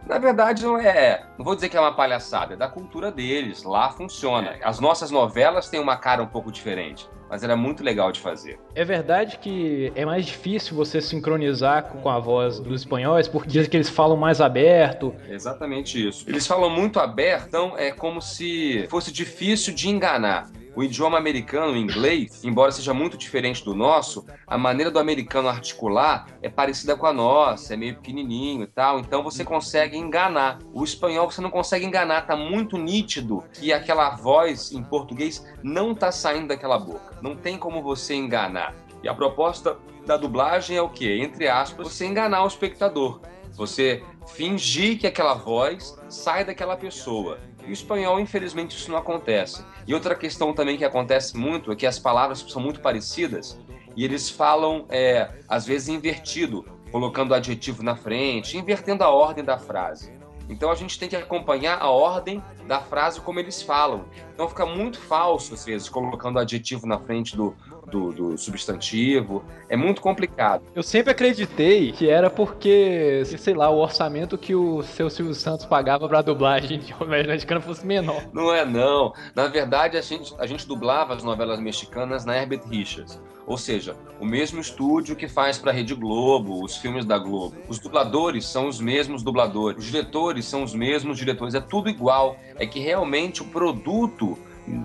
[0.05, 1.25] Na verdade, não é.
[1.37, 3.63] Não vou dizer que é uma palhaçada, é da cultura deles.
[3.63, 4.57] Lá funciona.
[4.61, 8.59] As nossas novelas têm uma cara um pouco diferente, mas era muito legal de fazer.
[8.73, 13.67] É verdade que é mais difícil você sincronizar com a voz dos espanhóis, porque diz
[13.67, 15.13] que eles falam mais aberto.
[15.27, 16.25] É exatamente isso.
[16.27, 20.49] Eles falam muito aberto, então é como se fosse difícil de enganar.
[20.75, 25.49] O idioma americano, o inglês, embora seja muito diferente do nosso, a maneira do americano
[25.49, 30.59] articular é parecida com a nossa, é meio pequenininho e tal, então você consegue enganar.
[30.73, 35.95] O espanhol você não consegue enganar, tá muito nítido que aquela voz em português não
[35.95, 37.17] tá saindo daquela boca.
[37.21, 38.75] Não tem como você enganar.
[39.03, 41.19] E a proposta da dublagem é o quê?
[41.21, 43.21] Entre aspas, você enganar o espectador.
[43.53, 47.39] Você fingir que aquela voz sai daquela pessoa.
[47.65, 49.63] E o espanhol, infelizmente, isso não acontece.
[49.89, 53.59] E outra questão também que acontece muito é que as palavras são muito parecidas
[53.95, 59.43] e eles falam, é, às vezes, invertido, colocando o adjetivo na frente, invertendo a ordem
[59.43, 60.13] da frase.
[60.47, 64.05] Então a gente tem que acompanhar a ordem da frase como eles falam.
[64.31, 67.55] Então fica muito falso, às vezes, colocando adjetivo na frente do,
[67.89, 69.43] do, do, substantivo.
[69.67, 70.63] É muito complicado.
[70.75, 75.65] Eu sempre acreditei que era porque, sei lá, o orçamento que o seu Silvio Santos
[75.65, 78.23] pagava pra dublagem de novela mexicana fosse menor.
[78.33, 79.13] Não é, não.
[79.35, 83.19] Na verdade, a gente, a gente dublava as novelas mexicanas na Herbert Richards.
[83.49, 87.55] Ou seja, o mesmo estúdio que faz para a Rede Globo, os filmes da Globo.
[87.67, 92.37] Os dubladores são os mesmos dubladores, os diretores são os mesmos diretores, é tudo igual.
[92.57, 94.37] É que realmente o produto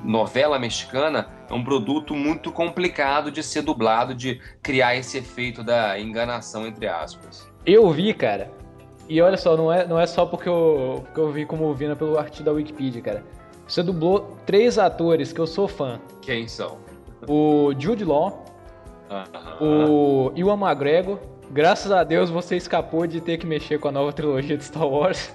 [0.04, 5.98] novela mexicana é um produto muito complicado de ser dublado, de criar esse efeito da
[5.98, 7.48] enganação, entre aspas.
[7.66, 8.50] Eu vi, cara.
[9.08, 11.94] E olha só, não é, não é só porque eu, porque eu vi como ouvindo
[11.94, 13.22] pelo artigo da Wikipedia, cara.
[13.66, 16.00] Você dublou três atores que eu sou fã.
[16.22, 16.78] Quem são?
[17.28, 18.44] O Jude Law,
[19.10, 19.62] uh -huh.
[19.62, 21.18] o Iwan McGregor.
[21.54, 24.88] Graças a Deus você escapou de ter que mexer com a nova trilogia de Star
[24.88, 25.32] Wars.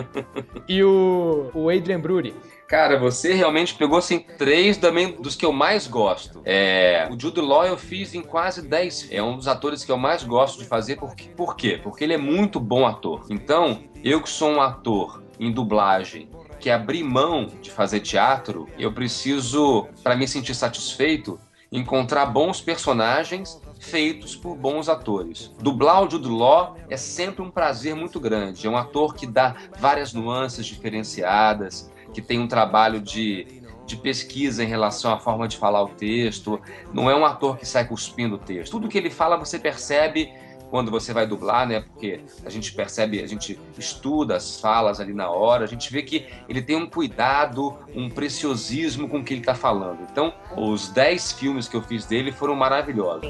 [0.66, 2.34] e o, o Adrian Brody.
[2.66, 6.40] Cara, você realmente pegou assim três também dos que eu mais gosto.
[6.46, 9.08] É, o Jude Law eu fiz em quase 10.
[9.10, 10.96] É um dos atores que eu mais gosto de fazer.
[10.96, 11.28] Por quê?
[11.36, 11.80] Por quê?
[11.82, 13.26] Porque ele é muito bom ator.
[13.28, 18.90] Então, eu que sou um ator em dublagem que abri mão de fazer teatro, eu
[18.90, 21.38] preciso, para me sentir satisfeito,
[21.70, 25.52] encontrar bons personagens feitos por bons atores.
[25.58, 28.64] Dublar o Jude Law é sempre um prazer muito grande.
[28.64, 34.62] É um ator que dá várias nuances diferenciadas, que tem um trabalho de, de pesquisa
[34.62, 36.60] em relação à forma de falar o texto.
[36.92, 38.70] Não é um ator que sai cuspindo o texto.
[38.70, 40.32] Tudo que ele fala você percebe
[40.72, 41.80] quando você vai dublar, né?
[41.82, 46.02] Porque a gente percebe, a gente estuda as falas ali na hora, a gente vê
[46.02, 49.98] que ele tem um cuidado, um preciosismo com o que ele está falando.
[50.10, 53.28] Então, os 10 filmes que eu fiz dele foram maravilhosos.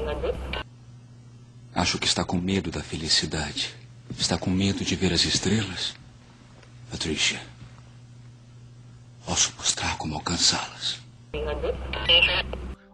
[1.75, 3.75] Acho que está com medo da felicidade.
[4.17, 5.95] Está com medo de ver as estrelas?
[6.89, 7.41] Patricia.
[9.25, 11.01] Posso mostrar como alcançá-las.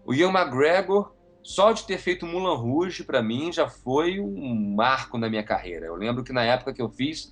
[0.03, 1.11] O Ian McGregor,
[1.43, 5.85] só de ter feito Mulan Rouge, para mim, já foi um marco na minha carreira.
[5.85, 7.31] Eu lembro que na época que eu fiz,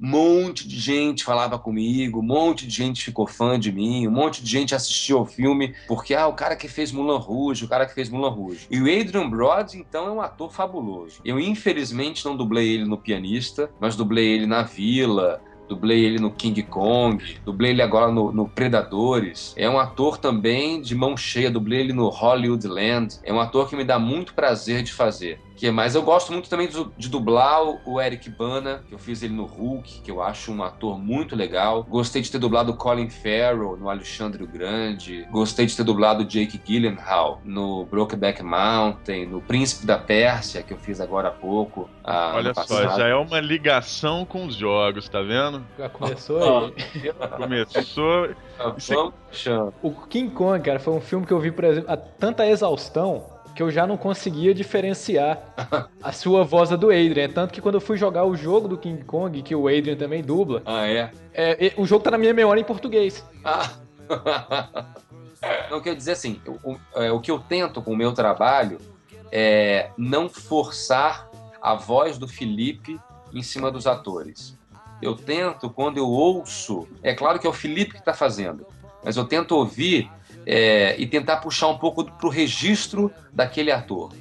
[0.00, 4.10] um monte de gente falava comigo, um monte de gente ficou fã de mim, um
[4.10, 7.68] monte de gente assistiu ao filme, porque, ah, o cara que fez Mulan Rouge, o
[7.68, 8.66] cara que fez Mulan Rouge.
[8.70, 11.20] E o Adrian Brody, então, é um ator fabuloso.
[11.24, 16.30] Eu, infelizmente, não dublei ele no Pianista, mas dublei ele na Vila, dublei ele no
[16.30, 19.54] King Kong, dublei ele agora no, no, Predadores.
[19.56, 23.18] É um ator também de mão cheia, dublei ele no Hollywoodland.
[23.22, 25.40] É um ator que me dá muito prazer de fazer.
[25.56, 29.22] Que, mas eu gosto muito também de, de dublar o, Eric Bana, que eu fiz
[29.22, 31.84] ele no Hulk, que eu acho um ator muito legal.
[31.84, 35.26] Gostei de ter dublado o Colin Farrell no Alexandre o Grande.
[35.30, 40.72] Gostei de ter dublado o Jake Gyllenhaal no Brokeback Mountain, no Príncipe da Pérsia, que
[40.72, 41.88] eu fiz agora há pouco.
[42.02, 45.64] Ah, Olha só, já é uma ligação com os jogos, tá vendo?
[45.78, 46.74] Já começou aí.
[47.28, 49.14] começou.
[49.82, 53.33] O King Kong, cara, foi um filme que eu vi, por exemplo, a tanta exaustão
[53.54, 55.38] que eu já não conseguia diferenciar
[56.02, 57.28] a sua voz do Adrian.
[57.28, 60.22] Tanto que quando eu fui jogar o jogo do King Kong, que o Adrian também
[60.22, 61.10] dubla, ah, é?
[61.32, 63.24] é o jogo tá na minha memória em português.
[63.44, 63.70] Ah.
[65.70, 68.78] Não, quer dizer assim, o, é, o que eu tento com o meu trabalho
[69.30, 71.28] é não forçar
[71.60, 72.98] a voz do Felipe
[73.32, 74.56] em cima dos atores.
[75.02, 78.66] Eu tento, quando eu ouço, é claro que é o Felipe que está fazendo,
[79.04, 80.10] mas eu tento ouvir
[80.46, 84.12] é, e tentar puxar um pouco para o registro daquele ator.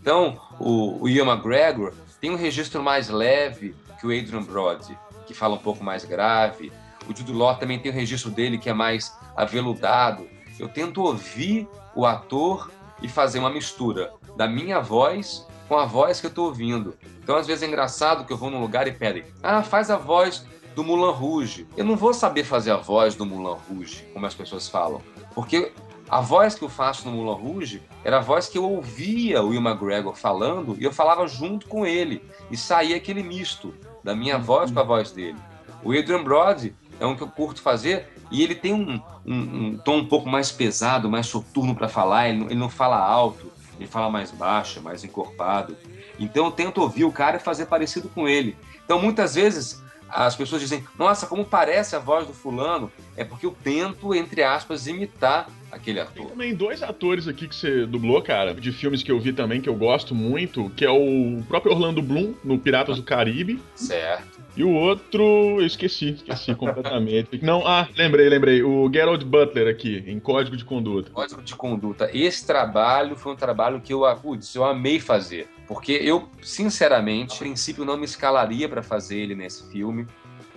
[0.00, 5.34] Então, o, o Ian McGregor tem um registro mais leve que o Adrian Brody, que
[5.34, 6.72] fala um pouco mais grave.
[7.08, 10.26] O Jude Law também tem o registro dele que é mais aveludado.
[10.58, 12.70] Eu tento ouvir o ator
[13.02, 16.96] e fazer uma mistura da minha voz com a voz que eu estou ouvindo.
[17.22, 19.96] Então, às vezes é engraçado que eu vou num lugar e pedem, ah, faz a
[19.96, 21.66] voz do Mulan Rouge.
[21.76, 25.00] Eu não vou saber fazer a voz do Mulan Rouge, como as pessoas falam.
[25.34, 25.72] Porque
[26.08, 29.50] a voz que eu faço no Mulan Rouge era a voz que eu ouvia o
[29.50, 32.22] Will McGregor falando e eu falava junto com ele.
[32.50, 35.38] E saía aquele misto da minha voz com a voz dele.
[35.84, 39.78] O Adrian Brody é um que eu curto fazer e ele tem um, um, um
[39.78, 42.28] tom um pouco mais pesado, mais soturno para falar.
[42.28, 45.76] Ele não, ele não fala alto, ele fala mais baixo, mais encorpado.
[46.18, 48.56] Então eu tento ouvir o cara e fazer parecido com ele.
[48.84, 53.46] Então muitas vezes as pessoas dizem, nossa, como parece a voz do fulano, é porque
[53.46, 56.14] eu tento, entre aspas, imitar aquele ator.
[56.14, 59.60] Tem também dois atores aqui que você dublou, cara, de filmes que eu vi também,
[59.60, 63.60] que eu gosto muito, que é o próprio Orlando Bloom, no Piratas do Caribe.
[63.74, 64.39] Certo.
[64.60, 67.40] E o outro, eu esqueci, esqueci completamente.
[67.42, 68.62] Não, ah, lembrei, lembrei.
[68.62, 71.10] O Gerald Butler aqui, em Código de Conduta.
[71.10, 72.10] Código de Conduta.
[72.12, 75.48] Esse trabalho foi um trabalho que eu, putz, eu amei fazer.
[75.66, 80.06] Porque eu, sinceramente, a princípio não me escalaria para fazer ele nesse filme.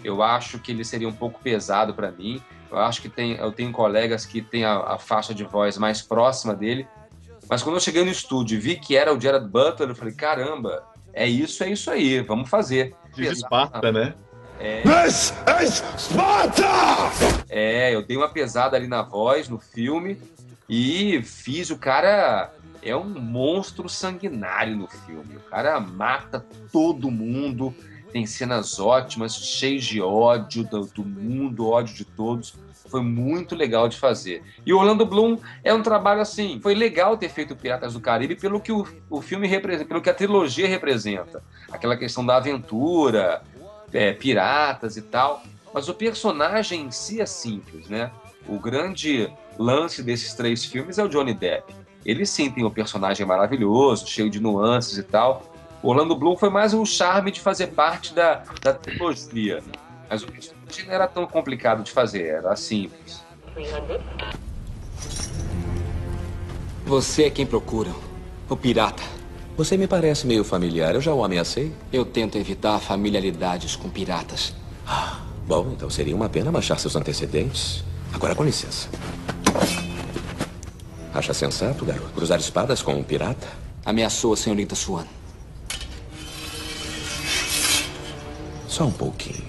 [0.04, 3.54] Eu acho que ele seria um pouco pesado para mim, Eu acho que tem, eu
[3.54, 6.86] tenho colegas que têm a, a faixa de voz mais próxima dele.
[7.50, 10.13] Mas quando eu cheguei no estúdio e vi que era o Gerard Butler, eu falei,
[10.13, 12.94] caramba, é isso, é isso aí, vamos fazer.
[13.15, 14.13] Diz Esparta, né?
[14.60, 16.63] É, This is Sparta!
[17.49, 20.19] é, eu dei uma pesada ali na voz, no filme,
[20.69, 22.52] e fiz o cara.
[22.86, 25.38] É um monstro sanguinário no filme.
[25.38, 27.73] O cara mata todo mundo,
[28.13, 32.54] tem cenas ótimas, cheias de ódio do, do mundo, ódio de todos.
[32.88, 34.43] Foi muito legal de fazer.
[34.63, 36.60] E o Orlando Bloom é um trabalho assim.
[36.62, 40.12] Foi legal ter feito Piratas do Caribe pelo que o, o filme representa, pelo que
[40.12, 41.43] a trilogia representa.
[41.71, 43.41] Aquela questão da aventura,
[43.91, 45.41] é, piratas e tal.
[45.73, 48.12] Mas o personagem em si é simples, né?
[48.47, 51.73] O grande lance desses três filmes é o Johnny Depp.
[52.06, 55.53] Ele sim tem um personagem maravilhoso, cheio de nuances e tal.
[55.84, 59.62] O Orlando Bloom foi mais um charme de fazer parte da, da trilogia.
[60.10, 63.22] Mas o personagem não era tão complicado de fazer, era simples.
[66.86, 67.93] Você é quem procuram.
[68.50, 69.04] O pirata.
[69.58, 70.96] Você me parece meio familiar.
[70.96, 71.74] Eu já o ameacei?
[71.91, 74.56] Eu tento evitar familiaridades com piratas.
[75.46, 77.84] Bom, então seria uma pena manchar seus antecedentes.
[78.13, 78.88] Agora, com licença.
[81.13, 83.48] Acha sensato, garoto, cruzar espadas com um pirata?
[83.86, 85.06] Ameaçou a senhorita Swan.
[88.74, 89.48] Só um pouquinho.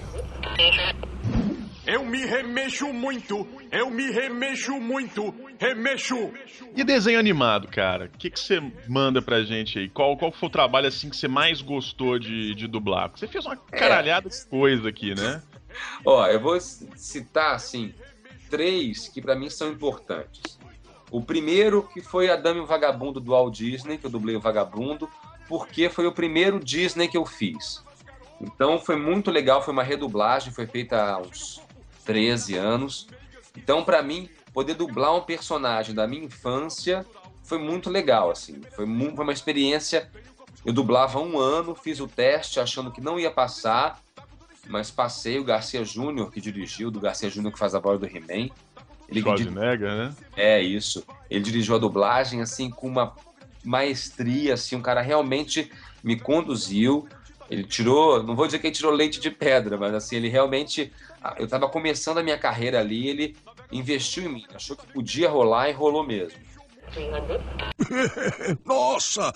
[1.83, 6.31] Eu me remexo muito, eu me remexo muito, remexo.
[6.75, 8.05] E desenho animado, cara?
[8.05, 9.89] O que, você manda pra gente aí?
[9.89, 13.09] Qual, qual foi o trabalho assim que você mais gostou de, de dublar?
[13.15, 15.41] Você fez uma caralhada de coisa aqui, né?
[16.05, 17.95] Ó, eu vou citar assim
[18.47, 20.59] três que pra mim são importantes.
[21.09, 24.35] O primeiro que foi a Dame e o Vagabundo do Walt Disney, que eu dublei
[24.35, 25.09] o Vagabundo,
[25.47, 27.83] porque foi o primeiro Disney que eu fiz.
[28.41, 31.61] Então foi muito legal, foi uma redublagem, foi feita há uns
[32.05, 33.07] 13 anos.
[33.57, 37.05] Então pra mim poder dublar um personagem da minha infância
[37.43, 38.61] foi muito legal, assim.
[38.75, 40.09] Foi, mu- foi uma experiência.
[40.65, 43.99] Eu dublava um ano, fiz o teste achando que não ia passar,
[44.67, 45.37] mas passei.
[45.39, 48.49] O Garcia Júnior, que dirigiu, do Garcia Júnior que faz a voz do He-Man.
[49.07, 50.15] Ele Schwarzenegger, né?
[50.35, 51.05] é isso.
[51.29, 53.15] Ele dirigiu a dublagem assim com uma
[53.63, 55.71] maestria, assim, um cara realmente
[56.03, 57.07] me conduziu.
[57.49, 60.91] Ele tirou, não vou dizer que ele tirou leite de pedra, mas assim, ele realmente
[61.23, 63.35] ah, eu estava começando a minha carreira ali, ele
[63.71, 66.39] investiu em mim, achou que podia rolar e rolou mesmo.
[68.65, 69.33] Nossa!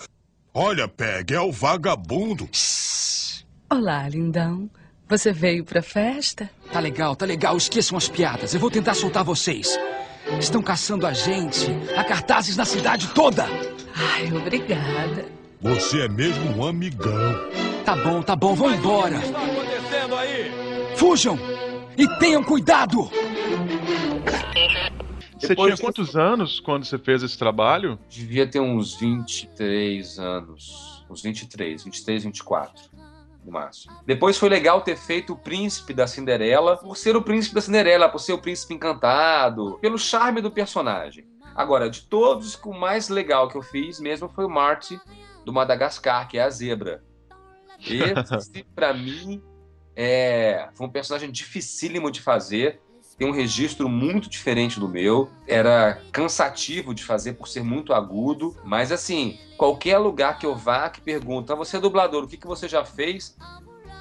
[0.52, 2.48] Olha, Peg, é o vagabundo.
[3.70, 4.68] Olá, lindão.
[5.08, 6.50] Você veio pra festa?
[6.72, 7.56] Tá legal, tá legal.
[7.56, 8.54] Esqueçam as piadas.
[8.54, 9.76] Eu vou tentar soltar vocês.
[10.38, 11.66] Estão caçando a gente.
[11.96, 13.44] Há cartazes na cidade toda.
[13.94, 15.26] Ai, obrigada.
[15.60, 17.69] Você é mesmo um amigão.
[17.90, 18.54] Tá bom, tá bom.
[18.54, 19.16] Vão embora.
[19.16, 20.96] O que está acontecendo aí?
[20.96, 21.36] Fujam!
[21.98, 23.10] E tenham cuidado!
[25.36, 27.98] Você Depois- tinha quantos anos quando você fez esse trabalho?
[28.08, 32.80] Devia ter uns 23 anos, uns 23, 23, 24
[33.44, 33.92] no máximo.
[34.06, 38.08] Depois foi legal ter feito o príncipe da Cinderela, por ser o príncipe da Cinderela,
[38.08, 41.26] por ser o príncipe encantado, pelo charme do personagem.
[41.56, 44.96] Agora, de todos, o mais legal que eu fiz mesmo foi o Marty
[45.44, 47.02] do Madagascar, que é a zebra.
[47.86, 49.42] Esse, pra mim,
[49.96, 50.68] é...
[50.74, 52.80] foi um personagem dificílimo de fazer.
[53.18, 55.28] Tem um registro muito diferente do meu.
[55.46, 58.56] Era cansativo de fazer por ser muito agudo.
[58.64, 62.38] Mas, assim, qualquer lugar que eu vá que pergunta, "Ah, você é dublador, o que,
[62.38, 63.36] que você já fez?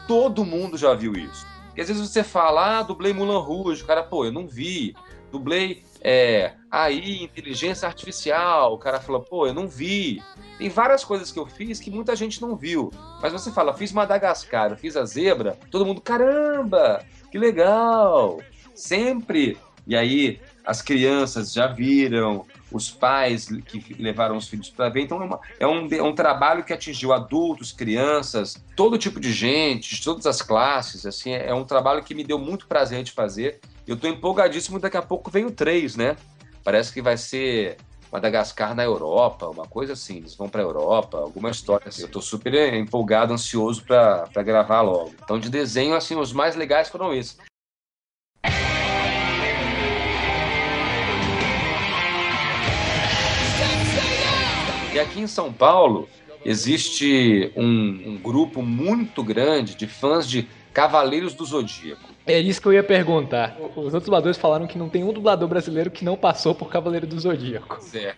[0.07, 1.45] Todo mundo já viu isso.
[1.67, 3.83] Porque às vezes você fala, ah, dublei Mulan Rouge.
[3.83, 4.95] O cara, pô, eu não vi.
[5.31, 8.73] Dublei é, AI, inteligência artificial.
[8.73, 10.21] O cara fala, pô, eu não vi.
[10.57, 12.91] Tem várias coisas que eu fiz que muita gente não viu.
[13.21, 15.57] Mas você fala, fiz Madagascar, fiz a zebra.
[15.71, 18.39] Todo mundo, caramba, que legal.
[18.75, 19.57] Sempre.
[19.87, 25.01] E aí as crianças já viram, os pais que levaram os filhos para ver.
[25.01, 29.33] Então é, uma- é um, é um trabalho que atingiu adultos, crianças, todo tipo de
[29.33, 31.05] gente, de todas as classes.
[31.07, 33.59] Assim, é um trabalho que me deu muito prazer de fazer.
[33.87, 34.79] Eu estou empolgadíssimo.
[34.79, 36.15] Daqui a pouco vem o 3, né?
[36.63, 37.77] Parece que vai ser
[38.11, 40.17] Madagascar na Europa, uma coisa assim.
[40.17, 42.01] Eles vão para a Europa, alguma história assim.
[42.01, 45.13] Eu estou super empolgado, ansioso para gravar logo.
[45.23, 47.37] Então, de desenho, assim, os mais legais foram esses.
[54.91, 56.09] E aqui em São Paulo
[56.43, 62.08] existe um, um grupo muito grande de fãs de Cavaleiros do Zodíaco.
[62.25, 63.57] É isso que eu ia perguntar.
[63.75, 67.07] Os outros dubladores falaram que não tem um dublador brasileiro que não passou por Cavaleiro
[67.07, 67.79] do Zodíaco.
[67.93, 68.15] É.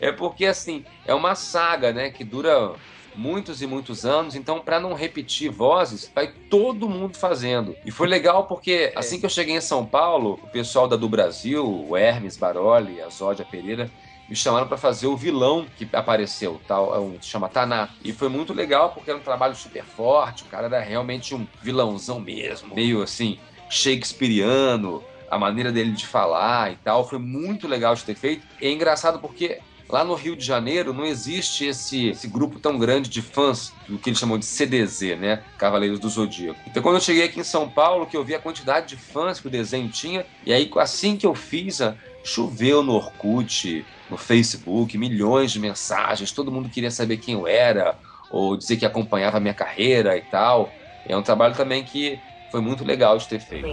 [0.08, 2.74] é porque assim, é uma saga, né, que dura
[3.14, 7.76] muitos e muitos anos, então para não repetir vozes, vai todo mundo fazendo.
[7.84, 11.08] E foi legal porque assim que eu cheguei em São Paulo, o pessoal da do
[11.08, 13.90] Brasil, o Hermes Baroli, a Zódia Pereira,
[14.32, 17.90] me chamaram para fazer o vilão que apareceu, tal, é um, se chama Taná.
[18.02, 21.46] E foi muito legal porque era um trabalho super forte, o cara era realmente um
[21.60, 27.94] vilãozão mesmo, meio assim, shakespeariano, a maneira dele de falar e tal, foi muito legal
[27.94, 28.46] de ter feito.
[28.58, 32.78] E é engraçado porque lá no Rio de Janeiro não existe esse, esse grupo tão
[32.78, 35.42] grande de fãs do que eles chamam de CDZ, né?
[35.58, 36.58] Cavaleiros do Zodíaco.
[36.66, 39.38] Então quando eu cheguei aqui em São Paulo, que eu vi a quantidade de fãs
[39.38, 41.82] que o desenho tinha, e aí assim que eu fiz,
[42.22, 47.96] choveu no Orkut, no Facebook, milhões de mensagens, todo mundo queria saber quem eu era,
[48.30, 50.72] ou dizer que acompanhava a minha carreira e tal.
[51.06, 52.18] É um trabalho também que
[52.50, 53.66] foi muito legal de ter feito.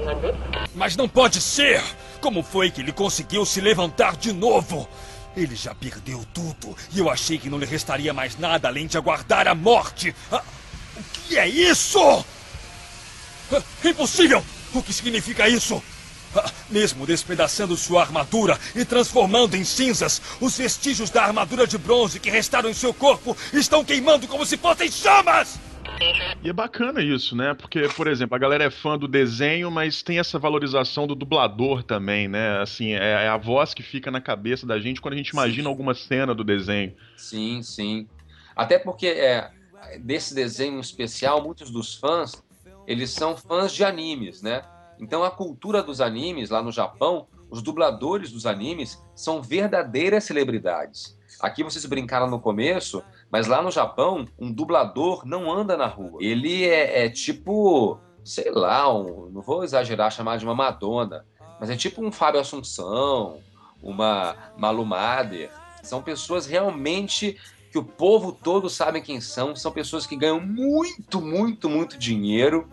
[0.74, 1.82] Mas não pode ser!
[2.22, 4.88] Como foi que ele conseguiu se levantar de novo?
[5.36, 8.98] Ele já perdeu tudo e eu achei que não lhe restaria mais nada além de
[8.98, 10.16] aguardar a morte.
[10.32, 10.44] Ah,
[10.98, 12.00] o que é isso?
[13.54, 14.44] Ah, impossível!
[14.74, 15.82] O que significa isso?
[16.36, 22.20] Ah, mesmo despedaçando sua armadura e transformando em cinzas, os vestígios da armadura de bronze
[22.20, 25.60] que restaram em seu corpo estão queimando como se fossem chamas!
[26.42, 27.54] E é bacana isso, né?
[27.54, 31.84] Porque, por exemplo, a galera é fã do desenho, mas tem essa valorização do dublador
[31.84, 32.62] também, né?
[32.62, 35.64] Assim, é, é a voz que fica na cabeça da gente quando a gente imagina
[35.64, 35.68] sim.
[35.68, 36.94] alguma cena do desenho.
[37.18, 38.08] Sim, sim.
[38.56, 39.52] Até porque é,
[40.00, 42.42] desse desenho especial, muitos dos fãs,
[42.88, 44.62] eles são fãs de animes, né?
[45.00, 51.18] Então a cultura dos animes lá no Japão, os dubladores dos animes são verdadeiras celebridades.
[51.40, 56.20] Aqui vocês brincaram no começo, mas lá no Japão, um dublador não anda na rua.
[56.22, 61.26] Ele é, é tipo, sei lá, um, não vou exagerar chamar de uma Madonna,
[61.60, 63.40] mas é tipo um Fábio Assunção,
[63.82, 65.50] uma Malu Mader.
[65.82, 67.38] São pessoas realmente
[67.72, 72.68] que o povo todo sabe quem são, são pessoas que ganham muito, muito, muito dinheiro.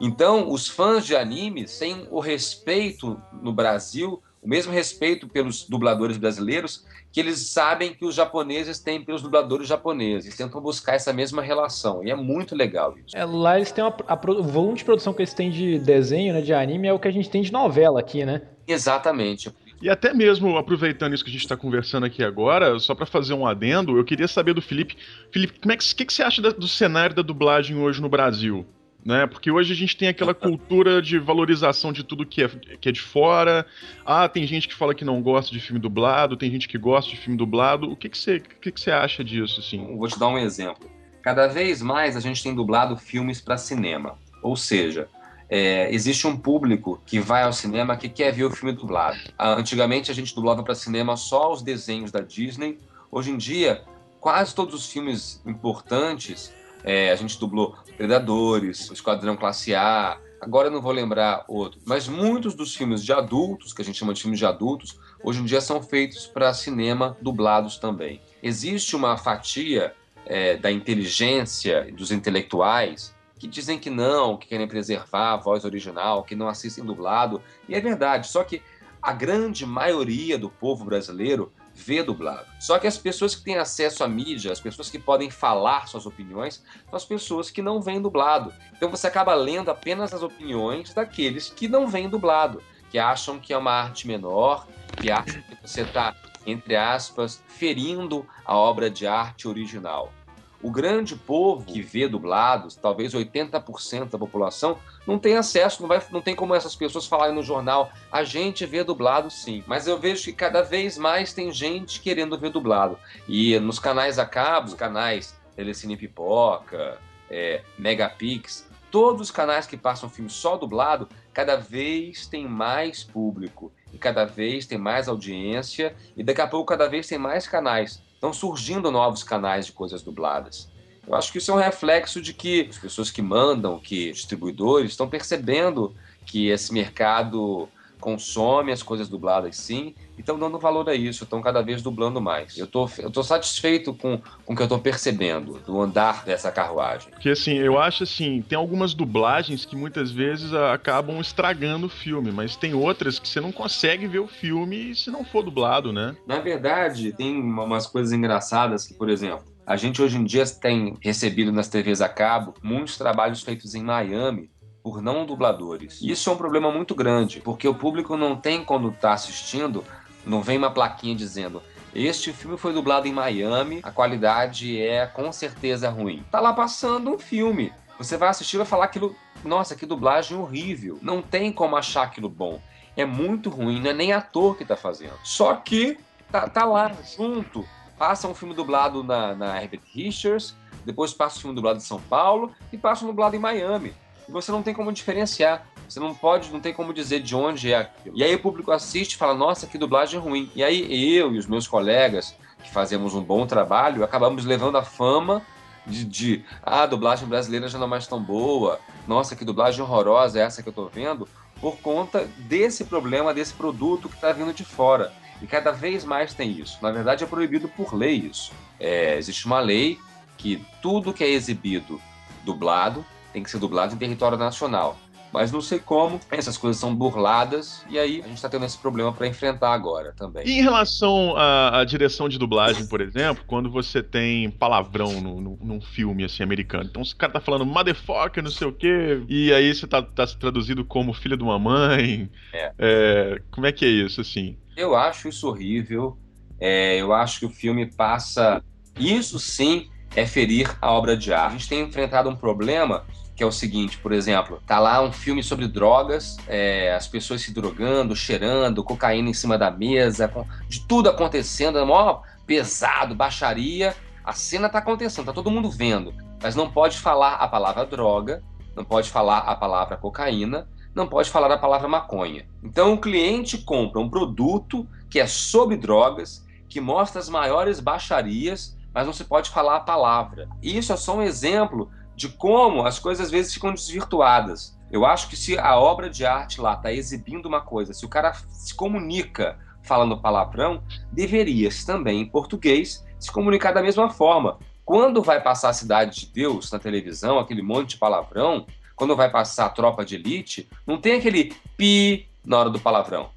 [0.00, 6.16] Então, os fãs de animes têm o respeito no Brasil, o mesmo respeito pelos dubladores
[6.16, 10.36] brasileiros que eles sabem que os japoneses têm pelos dubladores japoneses.
[10.36, 12.04] Tentam buscar essa mesma relação.
[12.04, 13.16] E é muito legal isso.
[13.16, 16.34] É, lá eles têm uma, a, o volume de produção que eles têm de desenho,
[16.34, 18.42] né, de anime, é o que a gente tem de novela aqui, né?
[18.66, 19.50] Exatamente.
[19.80, 23.32] E até mesmo aproveitando isso que a gente está conversando aqui agora, só para fazer
[23.32, 24.96] um adendo, eu queria saber do Felipe.
[25.32, 28.66] Felipe, como é que, que, que você acha do cenário da dublagem hoje no Brasil?
[29.04, 29.26] Né?
[29.26, 32.48] Porque hoje a gente tem aquela cultura de valorização de tudo que é,
[32.80, 33.66] que é de fora.
[34.04, 37.10] Ah, tem gente que fala que não gosta de filme dublado, tem gente que gosta
[37.10, 37.90] de filme dublado.
[37.90, 39.96] O que, que, você, que, que você acha disso, assim?
[39.96, 40.90] Vou te dar um exemplo.
[41.22, 44.18] Cada vez mais a gente tem dublado filmes para cinema.
[44.42, 45.08] Ou seja,
[45.48, 49.18] é, existe um público que vai ao cinema que quer ver o filme dublado.
[49.38, 52.78] Ah, antigamente a gente dublava para cinema só os desenhos da Disney.
[53.10, 53.82] Hoje em dia,
[54.20, 56.52] quase todos os filmes importantes
[56.88, 61.78] é, a gente dublou Predadores, Esquadrão Classe A, agora eu não vou lembrar outro.
[61.84, 65.42] Mas muitos dos filmes de adultos, que a gente chama de filmes de adultos, hoje
[65.42, 68.22] em dia são feitos para cinema dublados também.
[68.42, 75.34] Existe uma fatia é, da inteligência dos intelectuais que dizem que não, que querem preservar
[75.34, 77.42] a voz original, que não assistem dublado.
[77.68, 78.62] E é verdade, só que
[79.02, 82.46] a grande maioria do povo brasileiro vê dublado.
[82.58, 86.06] Só que as pessoas que têm acesso à mídia, as pessoas que podem falar suas
[86.06, 88.52] opiniões, são as pessoas que não veem dublado.
[88.76, 92.60] Então você acaba lendo apenas as opiniões daqueles que não veem dublado,
[92.90, 94.66] que acham que é uma arte menor,
[95.00, 100.12] que acham que você está, entre aspas, ferindo a obra de arte original.
[100.60, 106.02] O grande povo que vê dublados, talvez 80% da população, não tem acesso, não, vai,
[106.10, 107.92] não tem como essas pessoas falarem no jornal.
[108.10, 112.36] A gente vê dublado sim, mas eu vejo que cada vez mais tem gente querendo
[112.36, 112.98] ver dublado.
[113.28, 116.98] E nos canais a cabo, canais Telecine Pipoca,
[117.30, 123.72] é, Megapix, todos os canais que passam filme só dublado, cada vez tem mais público
[123.92, 128.02] e cada vez tem mais audiência e daqui a pouco cada vez tem mais canais.
[128.18, 130.68] Estão surgindo novos canais de coisas dubladas.
[131.06, 134.90] Eu acho que isso é um reflexo de que as pessoas que mandam, que distribuidores,
[134.90, 135.94] estão percebendo
[136.26, 137.68] que esse mercado
[138.00, 142.20] consome as coisas dubladas sim, e estão dando valor a isso, estão cada vez dublando
[142.20, 142.56] mais.
[142.56, 146.50] Eu tô, eu tô satisfeito com, com o que eu tô percebendo do andar dessa
[146.50, 147.10] carruagem.
[147.10, 152.30] Porque assim, eu acho assim, tem algumas dublagens que muitas vezes acabam estragando o filme,
[152.32, 156.16] mas tem outras que você não consegue ver o filme se não for dublado, né?
[156.26, 160.96] Na verdade, tem umas coisas engraçadas que, por exemplo, a gente hoje em dia tem
[161.02, 164.50] recebido nas TVs a cabo muitos trabalhos feitos em Miami
[164.88, 166.00] por não dubladores.
[166.00, 169.84] Isso é um problema muito grande, porque o público não tem, quando está assistindo,
[170.24, 171.62] não vem uma plaquinha dizendo
[171.94, 176.24] Este filme foi dublado em Miami, a qualidade é com certeza ruim.
[176.30, 177.70] Tá lá passando um filme.
[177.98, 179.14] Você vai assistir e vai falar aquilo,
[179.44, 180.98] nossa, que dublagem horrível.
[181.02, 182.58] Não tem como achar aquilo bom.
[182.96, 185.18] É muito ruim, não é nem ator que tá fazendo.
[185.22, 185.98] Só que
[186.32, 187.62] tá, tá lá, junto.
[187.98, 192.00] Passa um filme dublado na, na Herbert Richards, depois passa um filme dublado em São
[192.00, 193.92] Paulo e passa um dublado em Miami.
[194.28, 195.66] E você não tem como diferenciar.
[195.88, 198.16] Você não pode, não tem como dizer de onde é aquilo.
[198.16, 200.50] E aí o público assiste e fala, nossa, que dublagem ruim.
[200.54, 204.84] E aí eu e os meus colegas, que fazemos um bom trabalho, acabamos levando a
[204.84, 205.42] fama
[205.86, 208.78] de, de ah, a dublagem brasileira já não é mais tão boa.
[209.06, 211.26] Nossa, que dublagem horrorosa é essa que eu tô vendo.
[211.58, 215.12] Por conta desse problema, desse produto que está vindo de fora.
[215.40, 216.78] E cada vez mais tem isso.
[216.82, 218.52] Na verdade, é proibido por lei isso.
[218.78, 219.98] É, existe uma lei
[220.36, 222.00] que tudo que é exibido
[222.44, 223.04] dublado
[223.38, 224.98] tem que ser dublado em território nacional.
[225.30, 228.78] Mas não sei como, essas coisas são burladas e aí a gente está tendo esse
[228.78, 230.46] problema para enfrentar agora também.
[230.46, 235.38] E em relação à, à, direção de dublagem, por exemplo, quando você tem palavrão no,
[235.38, 239.22] no, num filme assim americano, então o cara tá falando motherfucker, não sei o quê,
[239.28, 242.30] e aí você tá, tá traduzido como filho de uma mãe.
[242.54, 242.72] É.
[242.78, 244.56] É, como é que é isso, assim?
[244.78, 246.16] Eu acho isso horrível.
[246.58, 248.64] É, eu acho que o filme passa.
[248.98, 251.48] Isso sim é ferir a obra de arte.
[251.48, 253.04] A gente tem enfrentado um problema
[253.38, 257.40] que é o seguinte, por exemplo, tá lá um filme sobre drogas, é, as pessoas
[257.40, 260.28] se drogando, cheirando, cocaína em cima da mesa,
[260.68, 263.94] de tudo acontecendo, é mó pesado, baixaria.
[264.24, 266.12] A cena tá acontecendo, tá todo mundo vendo,
[266.42, 268.42] mas não pode falar a palavra droga,
[268.74, 272.44] não pode falar a palavra cocaína, não pode falar a palavra maconha.
[272.60, 278.76] Então o cliente compra um produto que é sobre drogas, que mostra as maiores baixarias,
[278.92, 280.48] mas não se pode falar a palavra.
[280.60, 281.88] Isso é só um exemplo
[282.18, 284.76] de como as coisas às vezes ficam desvirtuadas.
[284.90, 288.08] Eu acho que se a obra de arte lá está exibindo uma coisa, se o
[288.08, 294.58] cara se comunica falando palavrão, deveria-se também, em português, se comunicar da mesma forma.
[294.84, 298.66] Quando vai passar a Cidade de Deus na televisão, aquele monte de palavrão,
[298.96, 303.30] quando vai passar a Tropa de Elite, não tem aquele pi na hora do palavrão.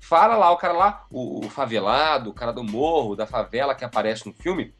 [0.00, 3.84] Fala lá, o cara lá, o, o favelado, o cara do morro, da favela que
[3.84, 4.74] aparece no filme,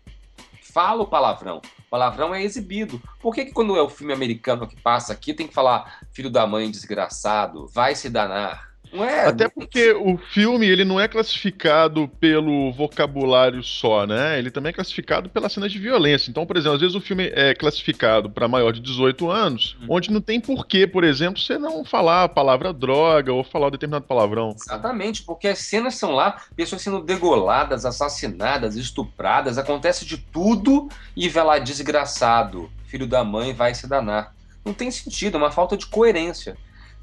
[0.61, 1.63] fala o palavrão.
[1.95, 3.01] Palavrão é exibido.
[3.23, 6.29] Por que, que quando é o filme americano que passa aqui tem que falar filho
[6.29, 8.74] da mãe desgraçado, vai se danar?
[8.95, 9.27] Não é.
[9.27, 14.39] Até porque o filme ele não é classificado pelo vocabulário só, né?
[14.39, 16.31] Ele também é classificado pelas cenas de violência.
[16.31, 19.87] Então, por exemplo, às vezes o filme é classificado para maior de 18 anos, hum.
[19.91, 23.73] onde não tem porquê, por exemplo, você não falar a palavra droga ou falar um
[23.73, 24.55] determinado palavrão.
[24.55, 31.29] Exatamente, porque as cenas são lá, pessoas sendo degoladas, assassinadas, estupradas, acontece de tudo e
[31.29, 34.33] vai lá desgraçado, filho da mãe vai se danar.
[34.65, 36.57] Não tem sentido, é uma falta de coerência.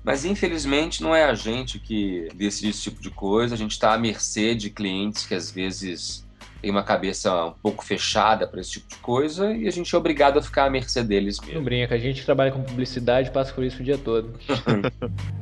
[0.03, 3.93] Mas infelizmente não é a gente que decide esse tipo de coisa, a gente está
[3.93, 6.25] à mercê de clientes que às vezes
[6.61, 9.97] têm uma cabeça um pouco fechada para esse tipo de coisa e a gente é
[9.97, 11.55] obrigado a ficar à mercê deles mesmo.
[11.55, 14.33] Não brinca, a gente trabalha com publicidade e passa por isso o dia todo.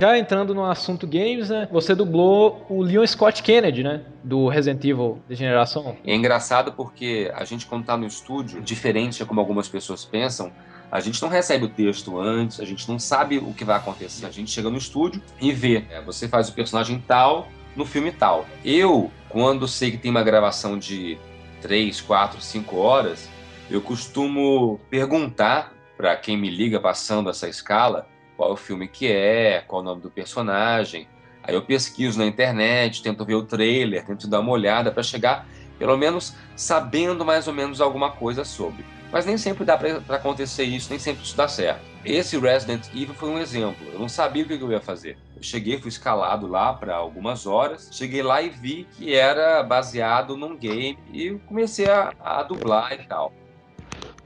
[0.00, 1.68] Já entrando no assunto games, né?
[1.72, 4.02] Você dublou o Leon Scott Kennedy, né?
[4.22, 5.96] Do Resident Evil de geração.
[6.06, 10.52] É engraçado porque a gente, quando tá no estúdio, diferente de como algumas pessoas pensam,
[10.90, 14.24] a gente não recebe o texto antes, a gente não sabe o que vai acontecer.
[14.24, 15.84] A gente chega no estúdio e vê.
[15.90, 18.46] É, você faz o personagem tal no filme tal.
[18.64, 21.18] Eu, quando sei que tem uma gravação de
[21.60, 23.28] 3, 4, 5 horas,
[23.68, 28.06] eu costumo perguntar para quem me liga passando essa escala
[28.38, 31.08] qual é o filme que é, qual é o nome do personagem.
[31.42, 35.44] Aí eu pesquiso na internet, tento ver o trailer, tento dar uma olhada para chegar,
[35.76, 38.84] pelo menos, sabendo mais ou menos alguma coisa sobre.
[39.10, 41.80] Mas nem sempre dá para acontecer isso, nem sempre isso dá certo.
[42.04, 43.84] Esse Resident Evil foi um exemplo.
[43.92, 45.18] Eu não sabia o que eu ia fazer.
[45.34, 47.88] Eu cheguei, fui escalado lá para algumas horas.
[47.90, 53.04] Cheguei lá e vi que era baseado num game e comecei a, a dublar e
[53.04, 53.32] tal.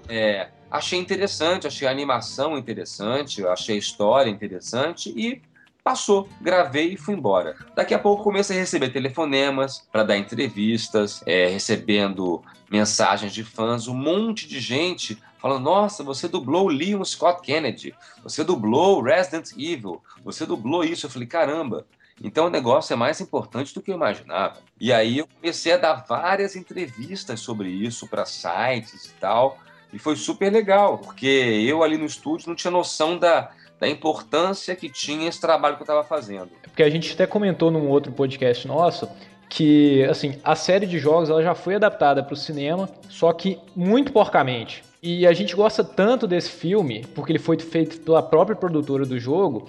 [0.08, 5.42] É, achei interessante, achei a animação interessante, achei a história interessante e
[5.84, 7.56] passou, gravei e fui embora.
[7.76, 13.86] Daqui a pouco comecei a receber telefonemas para dar entrevistas, é, recebendo mensagens de fãs,
[13.86, 20.00] um monte de gente falando: Nossa, você dublou Leon Scott Kennedy, você dublou Resident Evil,
[20.24, 21.04] você dublou isso.
[21.04, 21.86] Eu falei: Caramba.
[22.24, 24.60] Então o negócio é mais importante do que eu imaginava.
[24.80, 29.58] E aí eu comecei a dar várias entrevistas sobre isso para sites e tal.
[29.92, 34.74] E foi super legal, porque eu ali no estúdio não tinha noção da, da importância
[34.74, 36.50] que tinha esse trabalho que eu estava fazendo.
[36.62, 39.08] É porque a gente até comentou num outro podcast nosso
[39.48, 43.58] que, assim, a série de jogos ela já foi adaptada para o cinema, só que
[43.76, 44.82] muito porcamente.
[45.02, 49.18] E a gente gosta tanto desse filme, porque ele foi feito pela própria produtora do
[49.18, 49.68] jogo,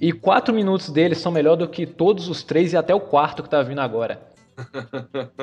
[0.00, 3.42] E quatro minutos dele são melhor do que todos os três e até o quarto
[3.42, 4.20] que tá vindo agora.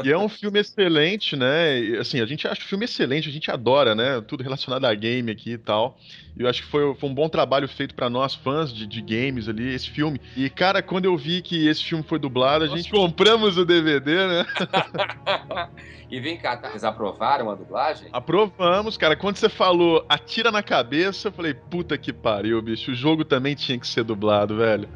[0.03, 1.79] E é um filme excelente, né?
[1.79, 4.21] E, Assim, a gente acha o filme excelente, a gente adora, né?
[4.21, 5.97] Tudo relacionado a game aqui e tal.
[6.37, 9.01] E eu acho que foi, foi um bom trabalho feito pra nós, fãs de, de
[9.01, 10.19] games ali, esse filme.
[10.35, 14.27] E, cara, quando eu vi que esse filme foi dublado, a gente compramos o DVD,
[14.27, 14.45] né?
[16.11, 16.69] E vem cá, tá?
[16.69, 18.09] Vocês aprovaram a dublagem?
[18.11, 19.15] Aprovamos, cara.
[19.15, 22.91] Quando você falou atira na cabeça, eu falei, puta que pariu, bicho.
[22.91, 24.89] O jogo também tinha que ser dublado, velho.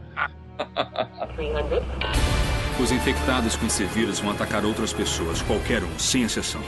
[2.80, 6.62] Os infectados com esse vírus vão atacar outras pessoas, qualquer um, sem exceção.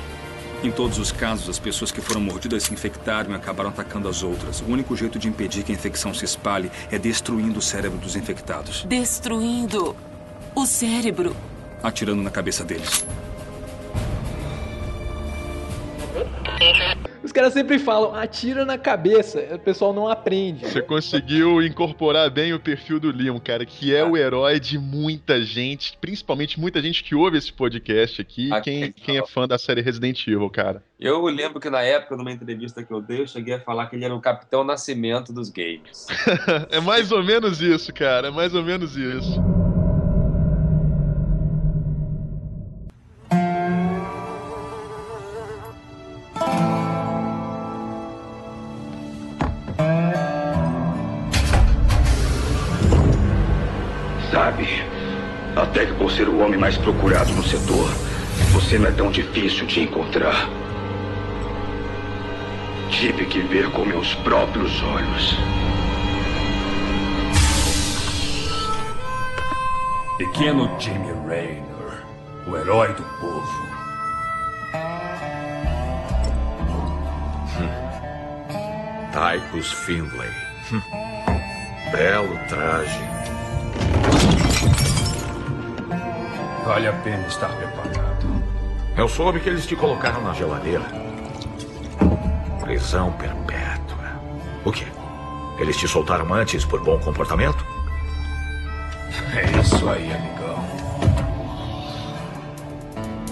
[0.63, 4.23] Em todos os casos, as pessoas que foram mordidas se infectaram e acabaram atacando as
[4.23, 4.61] outras.
[4.61, 8.15] O único jeito de impedir que a infecção se espalhe é destruindo o cérebro dos
[8.15, 9.95] infectados, Destruindo
[10.55, 11.35] o cérebro.
[11.83, 13.05] atirando na cabeça deles.
[17.27, 19.45] Os caras sempre falam, atira na cabeça.
[19.53, 20.65] O pessoal não aprende.
[20.65, 25.43] Você conseguiu incorporar bem o perfil do Leon, cara, que é o herói de muita
[25.43, 29.45] gente, principalmente muita gente que ouve esse podcast aqui, Ah, quem, que quem é fã
[29.45, 30.81] da série Resident Evil, cara.
[30.97, 33.97] Eu lembro que na época, numa entrevista que eu dei, eu cheguei a falar que
[33.97, 36.07] ele era o Capitão Nascimento dos games.
[36.71, 39.66] é mais ou menos isso, cara, é mais ou menos isso.
[56.57, 57.89] Homem mais procurado no setor,
[58.51, 60.49] você não é tão difícil de encontrar.
[62.89, 65.37] Tive que ver com meus próprios olhos.
[70.17, 72.03] Pequeno Jimmy Raynor,
[72.47, 73.67] o herói do povo.
[79.13, 80.29] Tychus Findlay.
[80.71, 80.81] Hum.
[81.91, 83.16] Belo traje.
[86.67, 88.27] Vale a pena estar preparado.
[88.97, 90.83] Eu soube que eles te colocaram na geladeira.
[92.59, 94.19] Prisão perpétua.
[94.65, 94.85] O quê?
[95.59, 97.65] Eles te soltaram antes por bom comportamento?
[99.33, 100.65] É isso aí, amigão.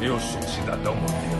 [0.01, 1.35] Eu sou um cidadão modelo.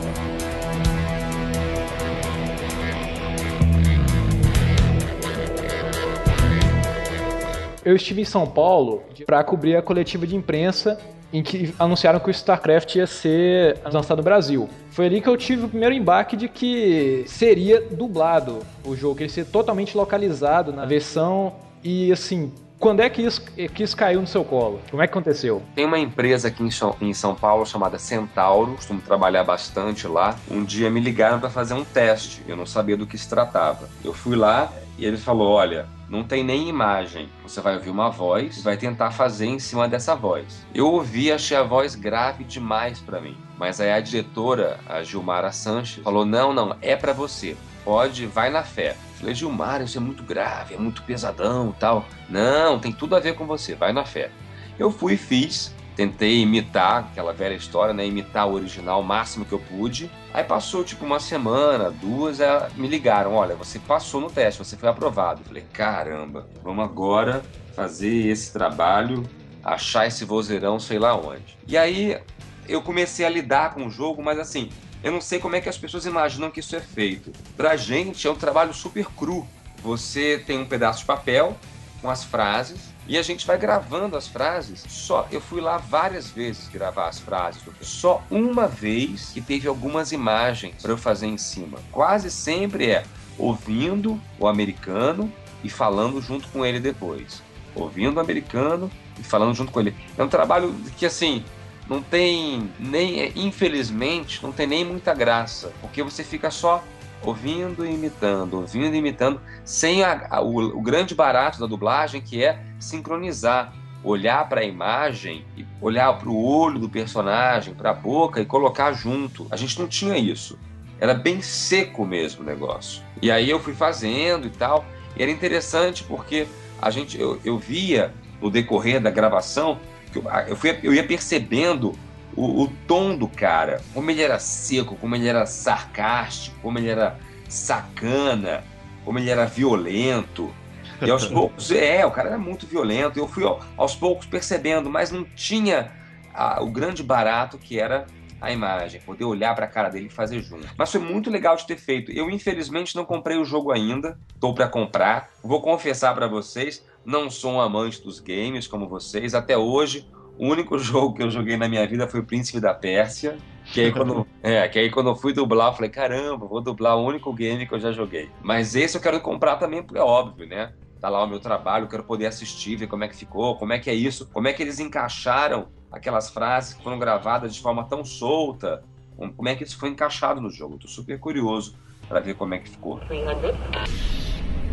[7.85, 10.99] Eu estive em São Paulo para cobrir a coletiva de imprensa
[11.32, 14.69] em que anunciaram que o StarCraft ia ser lançado no Brasil.
[14.91, 19.23] Foi ali que eu tive o primeiro embaque de que seria dublado o jogo, que
[19.23, 21.53] ele seria totalmente localizado na versão
[21.84, 23.41] e assim, quando é que isso,
[23.73, 24.80] que isso caiu no seu colo?
[24.89, 25.61] Como é que aconteceu?
[25.73, 26.63] Tem uma empresa aqui
[27.01, 30.36] em São Paulo chamada Centauro, costumo trabalhar bastante lá.
[30.49, 33.89] Um dia me ligaram para fazer um teste, eu não sabia do que se tratava.
[34.03, 37.29] Eu fui lá e ele falou: Olha, não tem nem imagem.
[37.43, 40.65] Você vai ouvir uma voz e vai tentar fazer em cima dessa voz.
[40.73, 43.37] Eu ouvi, achei a voz grave demais para mim.
[43.57, 47.55] Mas aí a diretora, a Gilmara Sanches, falou: Não, não, é para você.
[47.83, 48.95] Pode, vai na fé.
[49.15, 52.05] Falei, Gilmar, isso é muito grave, é muito pesadão tal.
[52.29, 54.29] Não, tem tudo a ver com você, vai na fé.
[54.77, 58.05] Eu fui e fiz, tentei imitar aquela velha história, né?
[58.05, 60.11] Imitar o original o máximo que eu pude.
[60.33, 64.75] Aí passou tipo uma semana, duas, aí me ligaram: olha, você passou no teste, você
[64.75, 65.41] foi aprovado.
[65.41, 67.41] Eu falei, caramba, vamos agora
[67.75, 69.23] fazer esse trabalho,
[69.63, 71.57] achar esse vozeirão, sei lá onde.
[71.67, 72.19] E aí
[72.67, 74.69] eu comecei a lidar com o jogo, mas assim,
[75.03, 77.31] eu não sei como é que as pessoas imaginam que isso é feito.
[77.55, 79.47] Pra gente é um trabalho super cru.
[79.81, 81.55] Você tem um pedaço de papel
[82.01, 84.83] com as frases e a gente vai gravando as frases.
[84.87, 87.61] Só eu fui lá várias vezes gravar as frases.
[87.81, 91.77] Só uma vez que teve algumas imagens para eu fazer em cima.
[91.91, 93.03] Quase sempre é
[93.37, 95.31] ouvindo o americano
[95.63, 97.43] e falando junto com ele depois.
[97.75, 98.89] Ouvindo o americano
[99.19, 99.95] e falando junto com ele.
[100.17, 101.43] É um trabalho que assim
[101.87, 106.83] não tem nem infelizmente não tem nem muita graça porque você fica só
[107.22, 112.22] ouvindo e imitando ouvindo e imitando sem a- a- o, o grande barato da dublagem
[112.22, 115.43] que é sincronizar olhar para a imagem
[115.82, 119.47] olhar para o olho do personagem para a boca e colocar junto.
[119.49, 120.59] A gente não tinha isso.
[120.99, 123.01] Era bem seco mesmo o negócio.
[123.22, 124.86] E aí eu fui fazendo e tal.
[125.18, 126.47] E era interessante porque
[126.80, 129.80] a gente eu, eu via no decorrer da gravação
[130.13, 131.93] eu, eu, fui, eu ia percebendo
[132.36, 136.89] o, o tom do cara, como ele era seco, como ele era sarcástico, como ele
[136.89, 137.17] era
[137.47, 138.63] sacana,
[139.03, 140.53] como ele era violento.
[141.01, 143.17] E aos poucos, é, o cara era muito violento.
[143.19, 145.91] Eu fui ao- aos poucos percebendo, mas não tinha
[146.33, 148.05] a- o grande barato que era
[148.41, 150.67] a imagem, poder olhar para a cara dele e fazer junto.
[150.77, 152.11] Mas foi muito legal de ter feito.
[152.11, 155.29] Eu infelizmente não comprei o jogo ainda, tô para comprar.
[155.43, 159.33] Vou confessar para vocês, não sou um amante dos games como vocês.
[159.33, 160.05] Até hoje,
[160.38, 163.38] o único jogo que eu joguei na minha vida foi o Príncipe da Pérsia.
[163.71, 166.97] Que aí, quando, é, que aí quando eu fui dublar, eu falei, caramba, vou dublar
[166.97, 168.29] o único game que eu já joguei.
[168.41, 170.73] Mas esse eu quero comprar também, porque é óbvio, né?
[171.01, 173.73] Tá lá o meu trabalho, eu quero poder assistir, ver como é que ficou, como
[173.73, 177.61] é que é isso, como é que eles encaixaram aquelas frases que foram gravadas de
[177.61, 178.83] forma tão solta,
[179.15, 180.77] como é que isso foi encaixado no jogo.
[180.77, 181.77] Tô super curioso
[182.07, 182.99] para ver como é que ficou.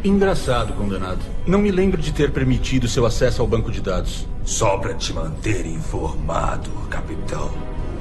[0.05, 1.21] Engraçado, condenado.
[1.47, 4.27] Não me lembro de ter permitido seu acesso ao banco de dados.
[4.45, 7.53] Só para te manter informado, capitão.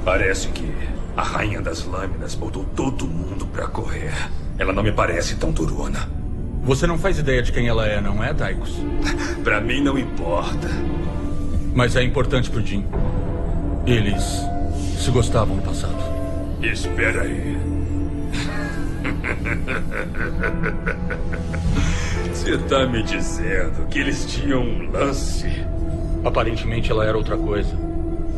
[0.04, 0.68] Parece que
[1.16, 4.12] a Rainha das Lâminas botou todo mundo pra correr.
[4.58, 6.10] Ela não me parece tão durona.
[6.64, 8.76] Você não faz ideia de quem ela é, não é, Taikos?
[9.44, 10.68] pra mim não importa.
[11.72, 12.84] Mas é importante pro Jim.
[13.86, 14.42] Eles
[14.98, 16.02] se gostavam no passado.
[16.60, 17.56] Espera aí.
[22.32, 25.48] Você tá me dizendo que eles tinham um lance?
[26.24, 27.70] Aparentemente ela era outra coisa.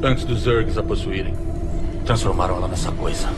[0.03, 1.35] Antes dos Zergs a possuírem.
[2.05, 3.28] Transformaram ela nessa coisa.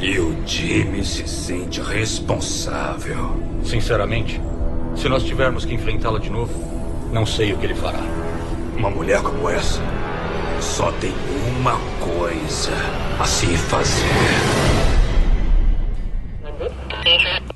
[0.00, 3.36] E o Jimmy se sente responsável.
[3.64, 4.40] Sinceramente,
[4.94, 6.52] se nós tivermos que enfrentá-la de novo,
[7.12, 8.00] não sei o que ele fará.
[8.76, 9.80] Uma mulher como essa
[10.60, 11.12] só tem
[11.58, 12.72] uma coisa
[13.18, 14.67] a se fazer.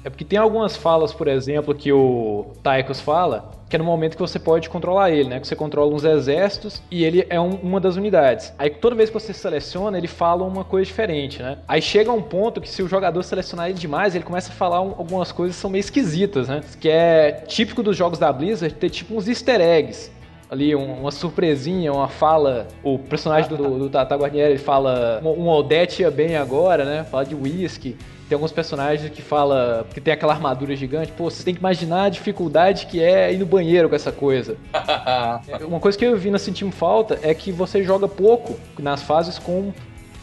[0.05, 4.17] É porque tem algumas falas, por exemplo, que o Tychus fala, que é no momento
[4.17, 5.41] que você pode controlar ele, né?
[5.41, 8.53] Que você controla uns exércitos e ele é um, uma das unidades.
[8.59, 11.59] Aí toda vez que você seleciona, ele fala uma coisa diferente, né?
[11.69, 14.81] Aí chega um ponto que se o jogador selecionar ele demais, ele começa a falar
[14.81, 16.61] um, algumas coisas que são meio esquisitas, né?
[16.81, 20.11] Que é típico dos jogos da Blizzard ter tipo uns easter eggs
[20.51, 22.69] ali um, uma surpresinha, uma fala.
[22.83, 27.05] O personagem do, do Tata Guarnieri ele fala um, um Odete ia bem agora, né?
[27.05, 27.97] Fala de whisky.
[28.33, 31.13] Tem alguns personagens que fala que tem aquela armadura gigante.
[31.13, 34.57] Pô, você tem que imaginar a dificuldade que é ir no banheiro com essa coisa.
[35.69, 39.39] Uma coisa que eu vi no sentindo falta é que você joga pouco nas fases
[39.39, 39.71] com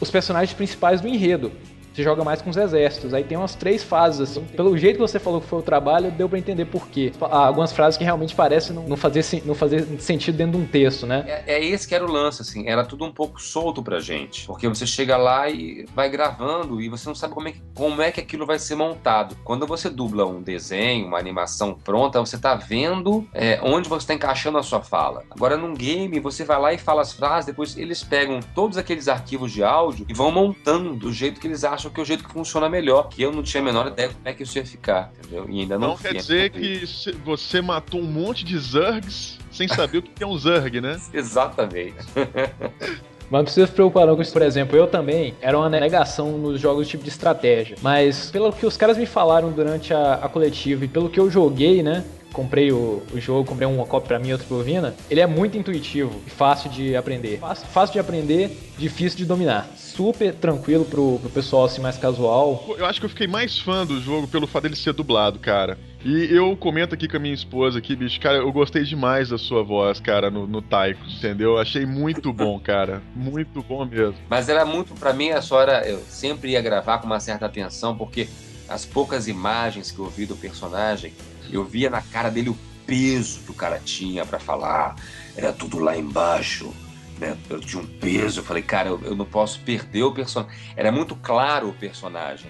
[0.01, 1.51] os personagens principais do enredo.
[1.99, 3.13] Você joga mais com os exércitos.
[3.13, 4.45] Aí tem umas três fases, assim.
[4.45, 7.11] Pelo jeito que você falou que foi o trabalho, deu para entender por quê.
[7.19, 11.05] Há algumas frases que realmente parecem não, fazer, não fazer sentido dentro de um texto,
[11.05, 11.25] né?
[11.27, 12.69] É, é, esse que era o lance, assim.
[12.69, 14.47] Era tudo um pouco solto pra gente.
[14.47, 18.01] Porque você chega lá e vai gravando e você não sabe como é que, como
[18.01, 19.35] é que aquilo vai ser montado.
[19.43, 24.13] Quando você dubla um desenho, uma animação pronta, você tá vendo é, onde você tá
[24.13, 25.25] encaixando a sua fala.
[25.29, 29.09] Agora, num game, você vai lá e fala as frases, depois eles pegam todos aqueles
[29.09, 32.23] arquivos de áudio e vão montando do jeito que eles acham que é o jeito
[32.23, 33.09] que funciona melhor.
[33.09, 35.45] Que eu não tinha a menor ideia como é que isso ia ficar, entendeu?
[35.49, 36.83] E ainda não Então quer dizer que
[37.25, 40.99] você matou um monte de Zergs sem saber o que é um Zerg, né?
[41.13, 41.95] Exatamente.
[43.29, 44.33] Mas não precisa se preocupar não com isso.
[44.33, 47.77] Por exemplo, eu também era uma negação nos jogos de tipo de estratégia.
[47.81, 51.29] Mas pelo que os caras me falaram durante a, a coletiva e pelo que eu
[51.29, 52.03] joguei, né?
[52.33, 55.27] comprei o, o, jogo, comprei uma cópia pra mim e outra pro Vina, ele é
[55.27, 57.39] muito intuitivo e fácil de aprender.
[57.39, 59.67] Fácil, fácil de aprender, difícil de dominar.
[59.99, 62.73] Super tranquilo pro, pro pessoal assim mais casual.
[62.77, 65.77] Eu acho que eu fiquei mais fã do jogo pelo fato dele ser dublado, cara.
[66.05, 69.37] E eu comento aqui com a minha esposa aqui, bicho, cara, eu gostei demais da
[69.37, 71.57] sua voz, cara, no, no Taiko, entendeu?
[71.57, 73.03] Achei muito bom, cara.
[73.13, 74.15] Muito bom mesmo.
[74.29, 77.47] Mas era muito, para mim, a sua hora, eu sempre ia gravar com uma certa
[77.47, 78.29] atenção, porque
[78.69, 81.11] as poucas imagens que eu vi do personagem
[81.51, 84.95] eu via na cara dele o peso que o cara tinha para falar.
[85.35, 86.73] Era tudo lá embaixo.
[87.19, 87.37] Né?
[87.49, 88.39] Eu tinha um peso.
[88.39, 90.57] Eu falei, cara, eu, eu não posso perder o personagem.
[90.75, 92.49] Era muito claro o personagem.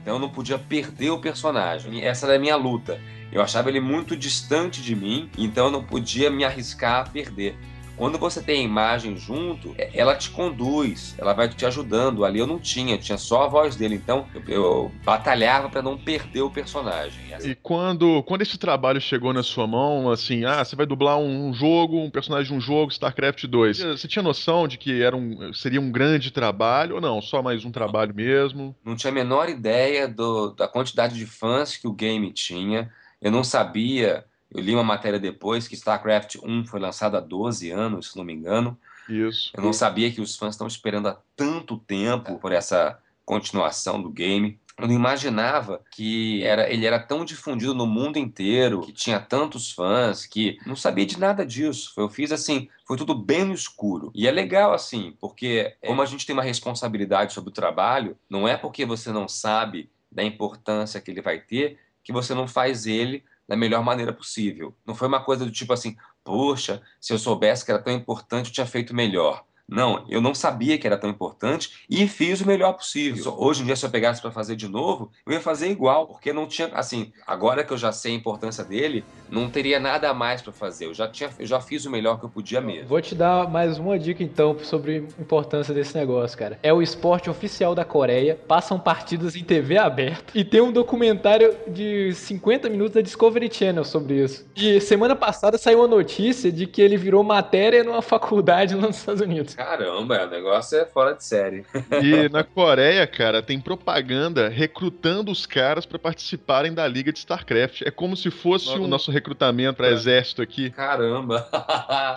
[0.00, 2.04] Então eu não podia perder o personagem.
[2.04, 3.00] Essa era a minha luta.
[3.32, 7.58] Eu achava ele muito distante de mim, então eu não podia me arriscar a perder.
[7.96, 12.24] Quando você tem a imagem junto, é, ela te conduz, ela vai te ajudando.
[12.24, 13.94] Ali eu não tinha, tinha só a voz dele.
[13.94, 17.26] Então eu, eu batalhava para não perder o personagem.
[17.42, 21.52] E quando, quando esse trabalho chegou na sua mão, assim, ah, você vai dublar um
[21.52, 23.78] jogo, um personagem de um jogo, StarCraft 2.
[23.78, 27.22] Você tinha noção de que era um, seria um grande trabalho ou não?
[27.22, 28.74] Só mais um trabalho mesmo?
[28.84, 32.92] Não tinha a menor ideia do, da quantidade de fãs que o game tinha.
[33.20, 37.70] Eu não sabia eu li uma matéria depois que StarCraft 1 foi lançado há 12
[37.70, 38.78] anos, se não me engano.
[39.08, 39.50] Isso.
[39.54, 44.10] Eu não sabia que os fãs estão esperando há tanto tempo por essa continuação do
[44.10, 44.58] game.
[44.78, 49.72] Eu não imaginava que era, ele era tão difundido no mundo inteiro, que tinha tantos
[49.72, 51.94] fãs, que não sabia de nada disso.
[51.96, 54.10] Eu fiz assim, foi tudo bem no escuro.
[54.14, 58.46] E é legal assim, porque como a gente tem uma responsabilidade sobre o trabalho, não
[58.46, 62.86] é porque você não sabe da importância que ele vai ter que você não faz
[62.86, 64.74] ele da melhor maneira possível.
[64.84, 68.48] Não foi uma coisa do tipo assim, poxa, se eu soubesse que era tão importante,
[68.48, 69.44] eu tinha feito melhor.
[69.68, 73.34] Não, eu não sabia que era tão importante e fiz o melhor possível.
[73.36, 76.32] Hoje em dia, se eu pegasse para fazer de novo, eu ia fazer igual, porque
[76.32, 80.40] não tinha, assim, agora que eu já sei a importância dele, não teria nada mais
[80.40, 80.86] para fazer.
[80.86, 82.86] Eu já tinha, eu já fiz o melhor que eu podia mesmo.
[82.86, 86.60] Vou te dar mais uma dica então sobre a importância desse negócio, cara.
[86.62, 91.56] É o esporte oficial da Coreia, passam partidas em TV aberta e tem um documentário
[91.66, 94.46] de 50 minutos da Discovery Channel sobre isso.
[94.54, 99.20] E semana passada saiu uma notícia de que ele virou matéria numa faculdade nos Estados
[99.20, 99.55] Unidos.
[99.56, 101.64] Caramba, o negócio é fora de série.
[102.02, 107.82] E na Coreia, cara, tem propaganda recrutando os caras para participarem da liga de StarCraft.
[107.82, 110.70] É como se fosse o nosso recrutamento para exército aqui.
[110.70, 111.48] Caramba.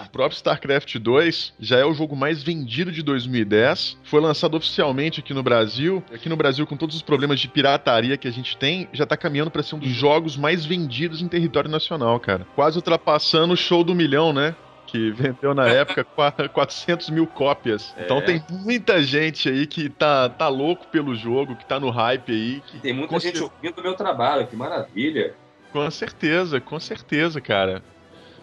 [0.05, 3.97] O próprio StarCraft 2 já é o jogo mais vendido de 2010.
[4.03, 6.03] Foi lançado oficialmente aqui no Brasil.
[6.13, 9.15] Aqui no Brasil, com todos os problemas de pirataria que a gente tem, já tá
[9.15, 12.45] caminhando para ser um dos jogos mais vendidos em território nacional, cara.
[12.55, 14.55] Quase ultrapassando o show do milhão, né?
[14.91, 16.03] Que vendeu na época
[16.53, 17.93] 400 mil cópias.
[17.97, 18.03] É.
[18.03, 22.31] Então tem muita gente aí que tá, tá louco pelo jogo, que tá no hype
[22.31, 22.63] aí.
[22.67, 25.33] Que Tem muita gente cer- ouvindo o meu trabalho, que maravilha.
[25.71, 27.83] Com certeza, com certeza, cara.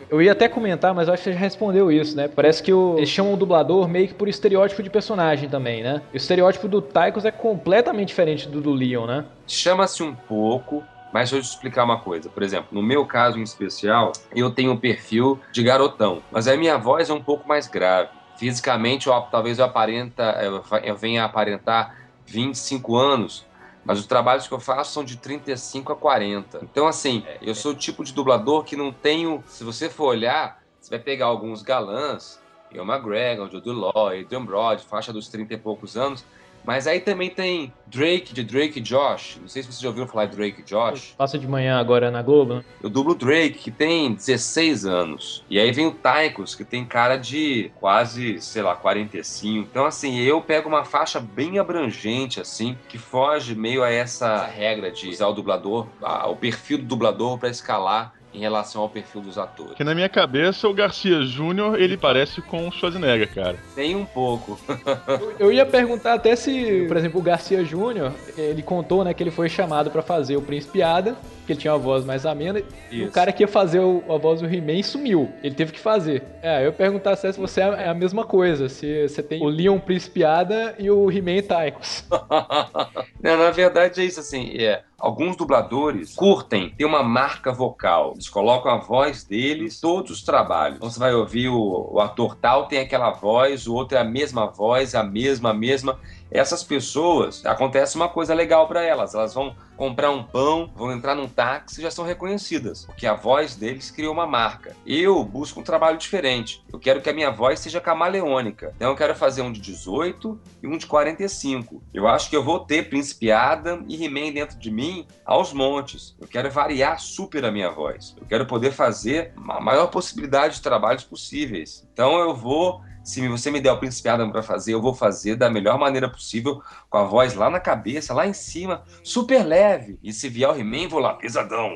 [0.09, 2.29] Eu ia até comentar, mas eu acho que você já respondeu isso, né?
[2.29, 6.01] Parece que o- eles chamam o dublador meio que por estereótipo de personagem também, né?
[6.13, 9.25] E o estereótipo do Tychus é completamente diferente do do Leon, né?
[9.49, 12.29] Chama-se um pouco, mas deixa eu te explicar uma coisa.
[12.29, 16.57] Por exemplo, no meu caso em especial, eu tenho um perfil de garotão, mas a
[16.57, 18.11] minha voz é um pouco mais grave.
[18.37, 21.97] Fisicamente, eu, talvez eu aparenta, eu, eu venha aparentar
[22.27, 23.47] 25 anos,
[23.85, 26.59] mas os trabalhos que eu faço são de 35 a 40.
[26.63, 29.43] Então, assim, eu sou o tipo de dublador que não tenho.
[29.47, 32.41] Se você for olhar, você vai pegar alguns galãs,
[32.73, 36.25] Ian McGregor, Jude Law, Adrian Brody, faixa dos 30 e poucos anos.
[36.67, 39.39] Mas aí também tem Drake, de Drake Josh.
[39.41, 41.15] Não sei se vocês já ouviram falar de Drake Josh.
[41.17, 42.65] Passa de manhã agora na Globo, né?
[42.83, 45.45] Eu dublo Drake, que tem 16 anos.
[45.49, 49.69] E aí vem o Tychus, que tem cara de quase, sei lá, 45.
[49.71, 54.91] Então, assim, eu pego uma faixa bem abrangente, assim, que foge meio a essa regra
[54.91, 55.87] de usar o dublador,
[56.29, 59.71] o perfil do dublador para escalar em relação ao perfil dos atores.
[59.71, 63.57] Porque na minha cabeça, o Garcia Júnior, ele parece com o Schwarzenegger, cara.
[63.75, 64.59] Tem um pouco.
[65.41, 69.31] Eu ia perguntar até se, por exemplo, o Garcia Júnior, ele contou, né, que ele
[69.31, 71.17] foi chamado pra fazer o Príncipe Ada,
[71.47, 72.61] que ele tinha uma voz mais amena,
[72.91, 75.31] e o cara que ia fazer o- a voz do He-Man sumiu.
[75.43, 76.23] Ele teve que fazer.
[76.43, 79.49] É, eu ia perguntar se você é é a mesma coisa, se você tem o
[79.49, 82.05] Leon Príncipe Ada e o He-Man Tychus.
[83.23, 88.13] Não, na verdade é isso assim, é, alguns dubladores curtem ter uma marca vocal.
[88.15, 90.77] Eles colocam a voz deles todos os trabalhos.
[90.77, 94.05] Então você vai ouvir o, o ator tal tem aquela voz, o outro é a
[94.05, 95.99] mesma voz, a mesma, a mesma.
[96.31, 99.15] Essas pessoas, acontece uma coisa legal para elas.
[99.15, 103.15] Elas vão comprar um pão, vão entrar num táxi e já são reconhecidas, porque a
[103.15, 104.75] voz deles criou uma marca.
[104.87, 106.65] Eu busco um trabalho diferente.
[106.73, 108.73] Eu quero que a minha voz seja camaleônica.
[108.77, 111.83] Então eu quero fazer um de 18 e um de 45.
[111.93, 116.17] Eu acho que eu vou ter Príncipe Adam e He-Man dentro de mim aos montes.
[116.21, 118.15] Eu quero variar super a minha voz.
[118.19, 121.87] Eu quero poder fazer a maior possibilidade de trabalhos possíveis.
[121.93, 125.37] Então eu vou se você me der o Príncipe Adam para fazer, eu vou fazer
[125.37, 129.97] da melhor maneira possível, com a voz lá na cabeça, lá em cima, super leve.
[130.03, 131.71] E se vier o He-Man, vou lá, pesadão,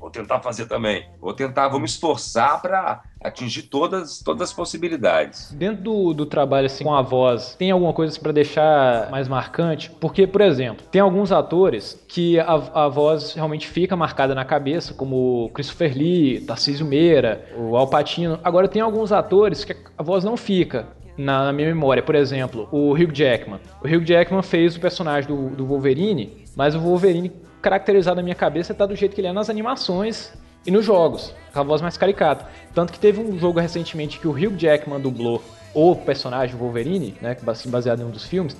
[0.00, 1.08] vou tentar fazer também.
[1.20, 5.50] Vou tentar, vou me esforçar para atingir todas, todas as possibilidades.
[5.52, 9.26] Dentro do, do trabalho assim, com a voz, tem alguma coisa assim, para deixar mais
[9.26, 9.90] marcante?
[9.98, 12.52] Porque, por exemplo, tem alguns atores que a,
[12.84, 18.38] a voz realmente fica marcada na cabeça, como Christopher Lee, Tarcísio Meira, o Al Pacino.
[18.44, 20.86] Agora, tem alguns atores que a voz não fica.
[21.16, 23.60] Na, na minha memória, por exemplo, o Hugh Jackman.
[23.82, 27.30] O Hugh Jackman fez o personagem do, do Wolverine, mas o Wolverine,
[27.62, 30.32] caracterizado na minha cabeça, tá do jeito que ele é nas animações
[30.66, 32.46] e nos jogos, com a voz mais caricata.
[32.74, 35.42] Tanto que teve um jogo recentemente que o Hugh Jackman dublou
[35.72, 38.56] o personagem Wolverine, né, base- baseado em um dos filmes,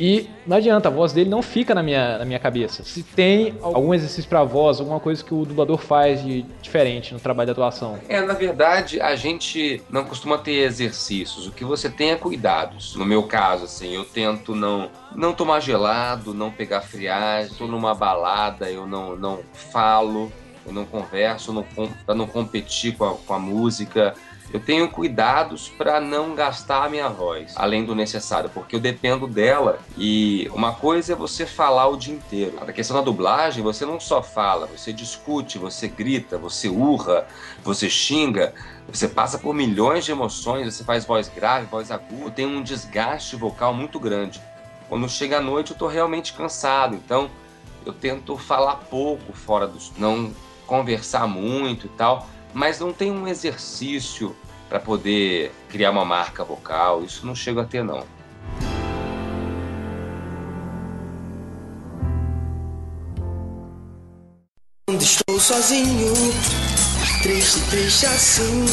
[0.00, 2.82] e não adianta, a voz dele não fica na minha, na minha cabeça.
[2.82, 7.20] Se tem algum exercício pra voz, alguma coisa que o dublador faz de diferente no
[7.20, 7.98] trabalho de atuação.
[8.08, 11.46] É, na verdade, a gente não costuma ter exercícios.
[11.46, 12.96] O que você tem é cuidados.
[12.96, 17.52] No meu caso, assim, eu tento não não tomar gelado, não pegar friagem.
[17.52, 20.32] Estou numa balada, eu não, não falo,
[20.66, 21.64] eu não converso,
[22.04, 24.14] para não competir com a, com a música.
[24.52, 29.26] Eu tenho cuidados para não gastar a minha voz, além do necessário, porque eu dependo
[29.26, 29.78] dela.
[29.96, 32.58] E uma coisa é você falar o dia inteiro.
[32.60, 37.26] A questão da dublagem, você não só fala, você discute, você grita, você urra,
[37.64, 38.52] você xinga,
[38.86, 43.36] você passa por milhões de emoções, você faz voz grave, voz aguda, tem um desgaste
[43.36, 44.38] vocal muito grande.
[44.86, 47.30] Quando chega a noite, eu estou realmente cansado, então
[47.86, 49.92] eu tento falar pouco fora dos.
[49.96, 50.30] não
[50.66, 54.34] conversar muito e tal, mas não tem um exercício
[54.68, 57.04] para poder criar uma marca vocal.
[57.04, 58.04] Isso não chego a ter, não.
[64.88, 66.12] Estou sozinho,
[67.22, 68.66] triste, triste assim.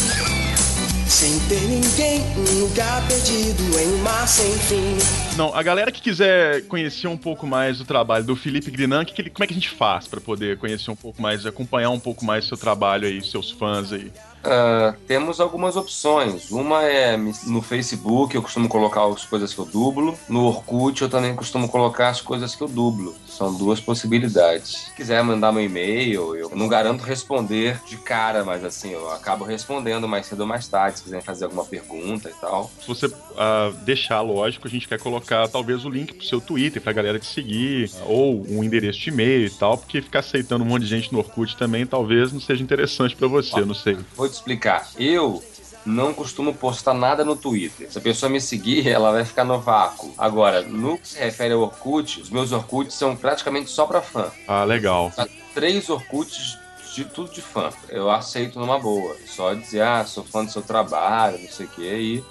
[1.07, 5.28] Sem ter ninguém, um lugar perdido em mar sem fim.
[5.39, 9.13] Não, a galera que quiser conhecer um pouco mais do trabalho do Felipe Grinan, que
[9.13, 11.91] que ele- como é que a gente faz pra poder conhecer um pouco mais, acompanhar
[11.91, 14.11] um pouco mais seu trabalho aí, seus fãs aí?
[14.43, 16.49] Ah, temos algumas opções.
[16.51, 20.17] Uma é no Facebook, eu costumo colocar as coisas que eu dublo.
[20.29, 23.15] No Orkut, eu também costumo colocar as coisas que eu dublo.
[23.27, 24.85] São duas possibilidades.
[24.85, 29.43] Se quiser mandar meu e-mail, eu não garanto responder de cara, mas assim, eu acabo
[29.43, 32.71] respondendo mais cedo ou mais tarde, se quiserem fazer alguma pergunta e tal.
[32.81, 36.81] Se você ah, deixar, lógico, a gente quer colocar talvez o link pro seu Twitter
[36.81, 40.67] pra galera te seguir, ou um endereço de e-mail e tal, porque ficar aceitando um
[40.67, 43.97] monte de gente no Orkut também talvez não seja interessante pra você, não sei.
[44.15, 44.89] Vou te explicar.
[44.97, 45.43] Eu
[45.85, 47.91] não costumo postar nada no Twitter.
[47.91, 50.13] Se a pessoa me seguir, ela vai ficar no vácuo.
[50.17, 54.31] Agora, no que se refere ao Orkut, os meus Orkuts são praticamente só pra fã.
[54.47, 55.11] Ah, legal.
[55.53, 56.57] Três Orkuts
[56.93, 57.69] de tudo de fã.
[57.89, 59.15] Eu aceito numa boa.
[59.25, 62.23] Só dizer, ah, sou fã do seu trabalho, não sei o que, e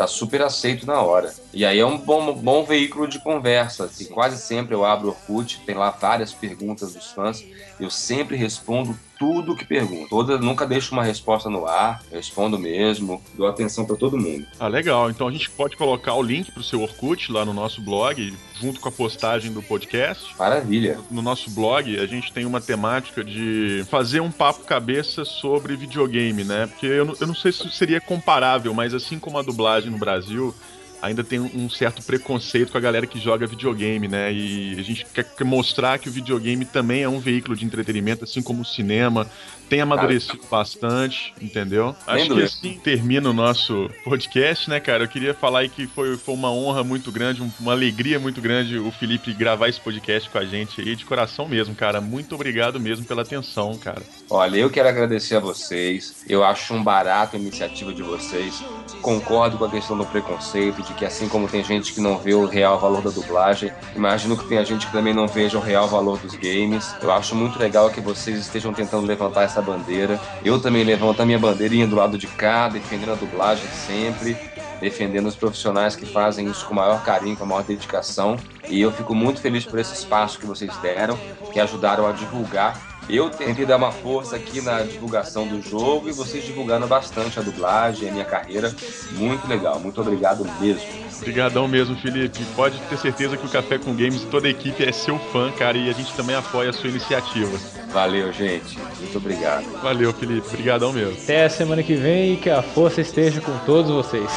[0.00, 1.30] tá super aceito na hora.
[1.52, 3.90] E aí é um bom, bom veículo de conversa.
[4.00, 7.44] E quase sempre eu abro o Orkut, tem lá várias perguntas dos fãs.
[7.78, 10.16] Eu sempre respondo tudo que pergunto.
[10.38, 14.46] Nunca deixo uma resposta no ar, respondo mesmo, dou atenção pra todo mundo.
[14.58, 15.10] Ah, legal.
[15.10, 18.80] Então a gente pode colocar o link pro seu Orkut lá no nosso blog, junto
[18.80, 20.34] com a postagem do podcast.
[20.38, 20.98] Maravilha.
[21.10, 26.42] No nosso blog, a gente tem uma temática de fazer um papo cabeça sobre videogame,
[26.42, 26.66] né?
[26.66, 30.54] Porque eu eu não sei se seria comparável, mas assim como a dublagem no Brasil,
[31.02, 34.32] ainda tem um certo preconceito com a galera que joga videogame, né?
[34.32, 38.42] E a gente quer mostrar que o videogame também é um veículo de entretenimento, assim
[38.42, 39.26] como o cinema.
[39.70, 41.94] Tem amadurecido bastante, entendeu?
[42.06, 42.46] Acho que dúvida.
[42.46, 45.04] assim termina o nosso podcast, né, cara?
[45.04, 48.40] Eu queria falar aí que foi, foi uma honra muito grande, um- uma alegria muito
[48.40, 52.00] grande o Felipe gravar esse podcast com a gente aí, de coração mesmo, cara.
[52.00, 54.02] Muito obrigado mesmo pela atenção, cara.
[54.28, 56.24] Olha, eu quero agradecer a vocês.
[56.28, 58.62] Eu acho um barato a iniciativa de vocês.
[59.00, 62.34] Concordo com a questão do preconceito, de que assim como tem gente que não vê
[62.34, 65.86] o real valor da dublagem, imagino que tem gente que também não veja o real
[65.88, 66.92] valor dos games.
[67.00, 70.20] Eu acho muito legal que vocês estejam tentando levantar essa bandeira.
[70.44, 74.36] Eu também levanto a minha bandeirinha do lado de cá, defendendo a dublagem sempre,
[74.80, 78.36] defendendo os profissionais que fazem isso com o maior carinho, com a maior dedicação.
[78.68, 81.18] E eu fico muito feliz por esse espaço que vocês deram,
[81.52, 86.12] que ajudaram a divulgar eu tentei dar uma força aqui na divulgação do jogo e
[86.12, 88.72] vocês divulgando bastante a dublagem, a minha carreira.
[89.12, 90.86] Muito legal, muito obrigado mesmo.
[91.18, 92.44] Obrigadão mesmo, Felipe.
[92.54, 95.76] Pode ter certeza que o Café com Games, toda a equipe é seu fã, cara,
[95.76, 97.58] e a gente também apoia a sua iniciativa.
[97.92, 98.78] Valeu, gente.
[99.00, 99.64] Muito obrigado.
[99.82, 100.46] Valeu, Felipe.
[100.48, 101.16] Obrigadão mesmo.
[101.22, 104.30] Até a semana que vem e que a força esteja com todos vocês.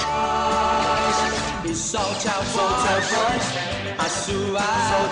[1.76, 2.90] Solte a voz,
[3.98, 4.62] a sua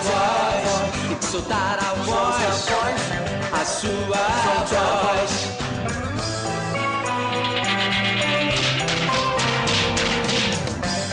[0.02, 0.92] voz.
[1.08, 2.68] Tem que soltar a voz,
[3.52, 3.92] a sua
[4.64, 5.48] voz.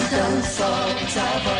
[0.01, 1.58] Então solte a voz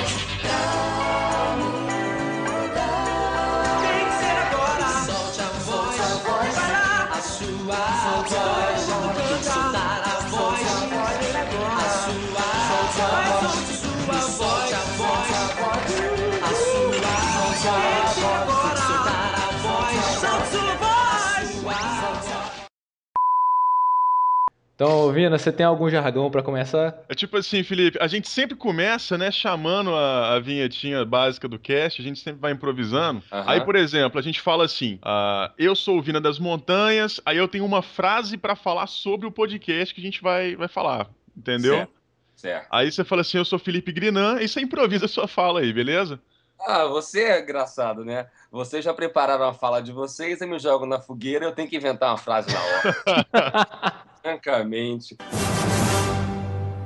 [24.80, 27.04] Então, Vina, você tem algum jargão pra começar?
[27.10, 31.60] É tipo assim, Felipe, a gente sempre começa, né, chamando a, a vinhetinha básica do
[31.60, 33.22] cast, a gente sempre vai improvisando.
[33.30, 33.44] Aham.
[33.46, 37.36] Aí, por exemplo, a gente fala assim: ah, eu sou o Vina das Montanhas, aí
[37.36, 41.10] eu tenho uma frase pra falar sobre o podcast que a gente vai, vai falar,
[41.36, 41.76] entendeu?
[41.76, 41.94] Certo.
[42.38, 42.68] Certo.
[42.72, 45.74] Aí você fala assim: eu sou Felipe Grinan, e você improvisa a sua fala aí,
[45.74, 46.22] beleza?
[46.58, 48.28] Ah, você é engraçado, né?
[48.52, 51.78] Vocês já prepararam a fala de vocês, eu me jogo na fogueira, eu tenho que
[51.78, 54.04] inventar uma frase na hora.
[54.24, 55.16] Francamente.